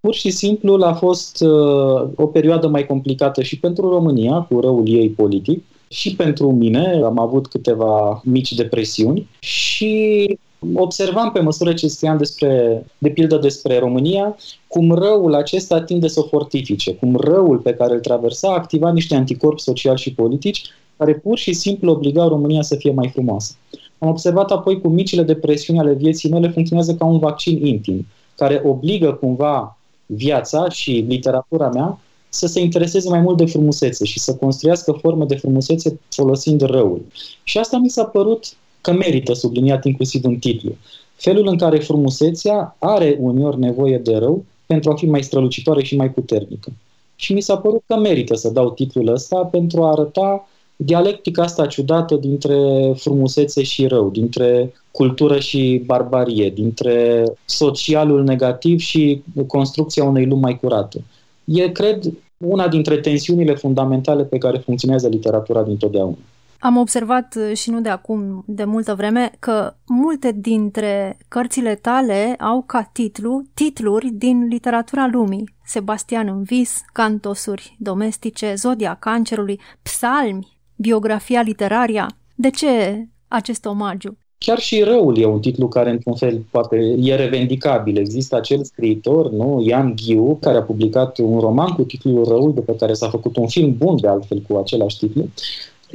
Pur 0.00 0.14
și 0.14 0.30
simplu 0.30 0.84
a 0.84 0.92
fost 0.92 1.40
uh, 1.40 2.08
o 2.14 2.26
perioadă 2.26 2.68
mai 2.68 2.86
complicată 2.86 3.42
și 3.42 3.58
pentru 3.58 3.88
România, 3.88 4.40
cu 4.40 4.60
răul 4.60 4.88
ei 4.88 5.08
politic, 5.08 5.64
și 5.88 6.16
pentru 6.16 6.52
mine 6.52 7.00
am 7.04 7.18
avut 7.18 7.46
câteva 7.46 8.20
mici 8.24 8.52
depresiuni 8.52 9.28
și 9.38 10.38
observam 10.74 11.30
pe 11.32 11.40
măsură 11.40 11.72
ce 11.72 11.88
scriam 11.88 12.16
despre, 12.16 12.84
de 12.98 13.08
pildă 13.08 13.36
despre 13.36 13.78
România, 13.78 14.36
cum 14.66 14.92
răul 14.92 15.34
acesta 15.34 15.80
tinde 15.80 16.08
să 16.08 16.20
o 16.20 16.26
fortifice, 16.26 16.94
cum 16.94 17.16
răul 17.16 17.58
pe 17.58 17.74
care 17.74 17.94
îl 17.94 18.00
traversa 18.00 18.54
activa 18.54 18.92
niște 18.92 19.14
anticorpi 19.14 19.60
sociali 19.62 19.98
și 19.98 20.14
politici 20.14 20.70
care 20.96 21.14
pur 21.14 21.38
și 21.38 21.52
simplu 21.52 21.90
obligau 21.90 22.28
România 22.28 22.62
să 22.62 22.76
fie 22.76 22.90
mai 22.90 23.08
frumoasă. 23.08 23.54
Am 23.98 24.08
observat 24.08 24.50
apoi 24.50 24.80
cum 24.80 24.92
micile 24.92 25.22
depresiuni 25.22 25.78
ale 25.78 25.92
vieții 25.92 26.30
mele 26.30 26.48
funcționează 26.48 26.94
ca 26.94 27.04
un 27.04 27.18
vaccin 27.18 27.66
intim, 27.66 28.06
care 28.36 28.62
obligă 28.64 29.12
cumva 29.12 29.78
viața 30.06 30.68
și 30.68 31.04
literatura 31.08 31.68
mea 31.68 31.98
să 32.36 32.46
se 32.46 32.60
intereseze 32.60 33.08
mai 33.08 33.20
mult 33.20 33.36
de 33.36 33.46
frumusețe 33.46 34.04
și 34.04 34.18
să 34.18 34.34
construiască 34.34 34.92
forme 34.92 35.24
de 35.24 35.36
frumusețe 35.36 36.00
folosind 36.08 36.60
răul. 36.60 37.04
Și 37.42 37.58
asta 37.58 37.78
mi 37.78 37.90
s-a 37.90 38.04
părut 38.04 38.44
că 38.80 38.92
merită 38.92 39.32
subliniat 39.32 39.84
inclusiv 39.84 40.24
în 40.24 40.36
titlu. 40.36 40.72
Felul 41.14 41.46
în 41.46 41.58
care 41.58 41.78
frumusețea 41.78 42.76
are 42.78 43.16
uneori 43.20 43.58
nevoie 43.58 43.98
de 43.98 44.16
rău 44.16 44.44
pentru 44.66 44.90
a 44.90 44.94
fi 44.94 45.06
mai 45.06 45.22
strălucitoare 45.22 45.82
și 45.82 45.96
mai 45.96 46.10
puternică. 46.10 46.72
Și 47.16 47.32
mi 47.32 47.40
s-a 47.40 47.56
părut 47.56 47.82
că 47.86 47.96
merită 47.96 48.34
să 48.34 48.50
dau 48.50 48.70
titlul 48.70 49.08
ăsta 49.08 49.36
pentru 49.36 49.82
a 49.82 49.90
arăta 49.90 50.48
dialectica 50.76 51.42
asta 51.42 51.66
ciudată 51.66 52.14
dintre 52.14 52.56
frumusețe 52.96 53.62
și 53.62 53.86
rău, 53.86 54.10
dintre 54.10 54.72
cultură 54.90 55.38
și 55.38 55.82
barbarie, 55.86 56.50
dintre 56.50 57.24
socialul 57.44 58.24
negativ 58.24 58.78
și 58.78 59.22
construcția 59.46 60.04
unei 60.04 60.26
lumi 60.26 60.40
mai 60.40 60.58
curate. 60.58 61.04
E, 61.44 61.68
cred, 61.68 62.12
una 62.38 62.68
dintre 62.68 62.96
tensiunile 62.96 63.54
fundamentale 63.54 64.24
pe 64.24 64.38
care 64.38 64.58
funcționează 64.58 65.08
literatura 65.08 65.62
dintotdeauna. 65.62 66.16
Am 66.58 66.76
observat 66.76 67.34
uh, 67.36 67.56
și 67.56 67.70
nu 67.70 67.80
de 67.80 67.88
acum, 67.88 68.44
de 68.46 68.64
multă 68.64 68.94
vreme, 68.94 69.32
că 69.38 69.74
multe 69.86 70.32
dintre 70.32 71.18
cărțile 71.28 71.74
tale 71.74 72.34
au 72.38 72.62
ca 72.62 72.90
titlu 72.92 73.42
titluri 73.54 74.10
din 74.10 74.46
literatura 74.46 75.08
lumii. 75.12 75.54
Sebastian 75.64 76.28
în 76.28 76.42
vis, 76.42 76.82
cantosuri 76.92 77.76
domestice, 77.78 78.54
Zodia 78.54 78.94
cancerului, 78.94 79.60
psalmi, 79.82 80.58
biografia 80.76 81.40
literaria. 81.40 82.08
De 82.34 82.50
ce 82.50 83.06
acest 83.28 83.64
omagiu? 83.64 84.18
Chiar 84.38 84.58
și 84.58 84.82
răul 84.82 85.18
e 85.18 85.24
un 85.24 85.40
titlu 85.40 85.68
care, 85.68 85.90
într-un 85.90 86.14
fel, 86.14 86.44
poate 86.50 86.96
e 87.00 87.14
revendicabil. 87.14 87.96
Există 87.98 88.36
acel 88.36 88.64
scriitor, 88.64 89.30
nu, 89.30 89.62
Ian 89.66 89.94
Ghiu, 89.96 90.38
care 90.40 90.56
a 90.56 90.62
publicat 90.62 91.18
un 91.18 91.38
roman 91.38 91.72
cu 91.72 91.82
titlul 91.82 92.24
Răul, 92.24 92.54
de 92.54 92.60
pe 92.60 92.76
care 92.76 92.92
s-a 92.92 93.08
făcut 93.08 93.36
un 93.36 93.46
film 93.46 93.76
bun, 93.76 94.00
de 94.00 94.08
altfel, 94.08 94.38
cu 94.48 94.56
același 94.56 94.98
titlu. 94.98 95.28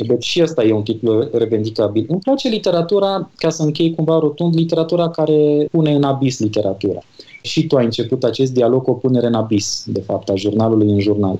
Deci 0.08 0.23
și 0.23 0.41
ăsta 0.41 0.63
e 0.63 0.73
un 0.73 0.84
titlu 0.84 1.30
revendicabil. 1.34 2.06
Îmi 2.08 2.19
place 2.19 2.47
literatura, 2.47 3.30
ca 3.36 3.49
să 3.49 3.63
închei 3.63 3.95
cumva 3.95 4.19
rotund, 4.19 4.56
literatura 4.56 5.10
care 5.10 5.67
pune 5.71 5.95
în 5.95 6.04
abis 6.04 6.39
literatura. 6.39 6.99
Și 7.41 7.67
tu 7.67 7.75
ai 7.75 7.84
început 7.84 8.23
acest 8.23 8.54
dialog 8.54 8.84
cu 8.84 8.91
o 8.91 8.93
punere 8.93 9.27
în 9.27 9.34
abis, 9.34 9.84
de 9.88 10.01
fapt, 10.01 10.30
a 10.30 10.36
jurnalului 10.36 10.89
în 10.89 10.99
jurnal. 10.99 11.39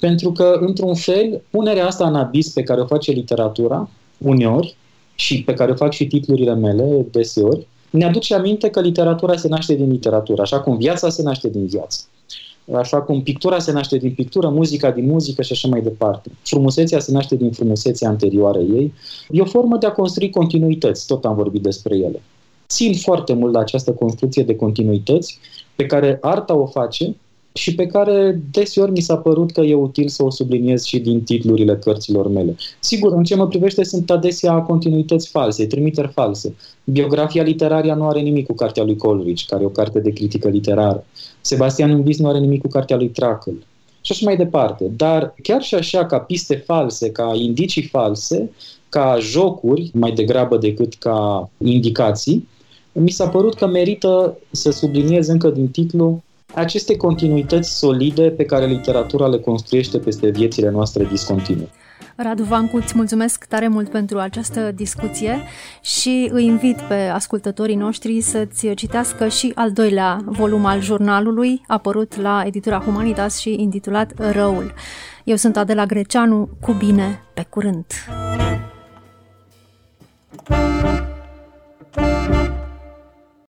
Pentru 0.00 0.32
că, 0.32 0.58
într-un 0.60 0.94
fel, 0.94 1.42
punerea 1.50 1.86
asta 1.86 2.06
în 2.06 2.14
abis 2.14 2.52
pe 2.52 2.62
care 2.62 2.80
o 2.80 2.86
face 2.86 3.10
literatura, 3.10 3.88
uneori, 4.18 4.76
și 5.14 5.42
pe 5.42 5.54
care 5.54 5.70
o 5.70 5.74
fac 5.74 5.92
și 5.92 6.06
titlurile 6.06 6.54
mele 6.54 7.06
deseori, 7.10 7.66
ne 7.90 8.04
aduce 8.04 8.34
aminte 8.34 8.70
că 8.70 8.80
literatura 8.80 9.36
se 9.36 9.48
naște 9.48 9.74
din 9.74 9.90
literatură, 9.90 10.42
așa 10.42 10.60
cum 10.60 10.76
viața 10.76 11.08
se 11.08 11.22
naște 11.22 11.48
din 11.48 11.66
viață. 11.66 12.04
Așa 12.72 13.00
cum 13.00 13.22
pictura 13.22 13.58
se 13.58 13.72
naște 13.72 13.96
din 13.96 14.12
pictură, 14.12 14.48
muzica 14.48 14.90
din 14.90 15.06
muzică 15.06 15.42
și 15.42 15.52
așa 15.52 15.68
mai 15.68 15.80
departe. 15.80 16.30
Frumusețea 16.42 16.98
se 16.98 17.12
naște 17.12 17.36
din 17.36 17.50
frumusețea 17.50 18.08
anterioară 18.08 18.58
ei. 18.58 18.92
E 19.30 19.40
o 19.40 19.44
formă 19.44 19.76
de 19.76 19.86
a 19.86 19.92
construi 19.92 20.30
continuități, 20.30 21.06
tot 21.06 21.24
am 21.24 21.34
vorbit 21.34 21.62
despre 21.62 21.96
ele. 21.96 22.22
Țin 22.68 22.94
foarte 22.94 23.32
mult 23.32 23.52
la 23.52 23.60
această 23.60 23.92
construcție 23.92 24.42
de 24.42 24.56
continuități 24.56 25.38
pe 25.74 25.86
care 25.86 26.18
arta 26.20 26.54
o 26.54 26.66
face 26.66 27.14
și 27.56 27.74
pe 27.74 27.86
care 27.86 28.40
deseori 28.50 28.90
mi 28.90 29.00
s-a 29.00 29.16
părut 29.16 29.52
că 29.52 29.60
e 29.60 29.74
util 29.74 30.08
să 30.08 30.22
o 30.22 30.30
subliniez 30.30 30.84
și 30.84 30.98
din 30.98 31.22
titlurile 31.22 31.76
cărților 31.76 32.28
mele. 32.28 32.56
Sigur, 32.80 33.12
în 33.12 33.24
ce 33.24 33.34
mă 33.34 33.48
privește 33.48 33.84
sunt 33.84 34.10
adesea 34.10 34.54
continuități 34.54 35.28
false, 35.28 35.66
trimiteri 35.66 36.08
false. 36.08 36.54
Biografia 36.84 37.42
literaria 37.42 37.94
nu 37.94 38.08
are 38.08 38.20
nimic 38.20 38.46
cu 38.46 38.54
cartea 38.54 38.84
lui 38.84 38.96
Coleridge, 38.96 39.44
care 39.48 39.62
e 39.62 39.66
o 39.66 39.68
carte 39.68 40.00
de 40.00 40.12
critică 40.12 40.48
literară. 40.48 41.04
Sebastian 41.40 41.90
Învis 41.90 42.18
nu 42.18 42.28
are 42.28 42.38
nimic 42.38 42.60
cu 42.60 42.68
cartea 42.68 42.96
lui 42.96 43.08
Trackel. 43.08 43.66
Și 44.00 44.12
așa 44.12 44.24
mai 44.24 44.36
departe. 44.36 44.84
Dar 44.96 45.34
chiar 45.42 45.62
și 45.62 45.74
așa, 45.74 46.06
ca 46.06 46.18
piste 46.18 46.54
false, 46.54 47.10
ca 47.10 47.32
indicii 47.34 47.82
false, 47.82 48.50
ca 48.88 49.16
jocuri, 49.20 49.90
mai 49.92 50.12
degrabă 50.12 50.56
decât 50.56 50.94
ca 50.94 51.50
indicații, 51.58 52.48
mi 52.92 53.10
s-a 53.10 53.28
părut 53.28 53.54
că 53.54 53.66
merită 53.66 54.38
să 54.50 54.70
subliniez 54.70 55.28
încă 55.28 55.50
din 55.50 55.68
titlu 55.68 56.22
aceste 56.54 56.96
continuități 56.96 57.78
solide 57.78 58.30
pe 58.30 58.44
care 58.44 58.66
literatura 58.66 59.26
le 59.26 59.38
construiește 59.38 59.98
peste 59.98 60.28
viețile 60.28 60.70
noastre 60.70 61.04
discontinue. 61.04 61.68
Radu 62.16 62.42
Vancu, 62.42 62.76
îți 62.76 62.92
mulțumesc 62.96 63.44
tare 63.44 63.68
mult 63.68 63.88
pentru 63.88 64.18
această 64.18 64.72
discuție 64.74 65.42
și 65.80 66.28
îi 66.32 66.44
invit 66.44 66.80
pe 66.80 66.94
ascultătorii 66.94 67.74
noștri 67.74 68.20
să-ți 68.20 68.74
citească 68.74 69.28
și 69.28 69.52
al 69.54 69.72
doilea 69.72 70.20
volum 70.24 70.64
al 70.64 70.80
jurnalului, 70.80 71.60
apărut 71.66 72.16
la 72.16 72.42
editura 72.46 72.78
Humanitas 72.78 73.38
și 73.38 73.56
intitulat 73.58 74.12
Răul. 74.32 74.72
Eu 75.24 75.36
sunt 75.36 75.56
Adela 75.56 75.86
Greceanu, 75.86 76.48
cu 76.60 76.72
bine, 76.72 77.22
pe 77.34 77.46
curând! 77.50 77.84
Thank 81.96 82.48
you. 82.48 82.63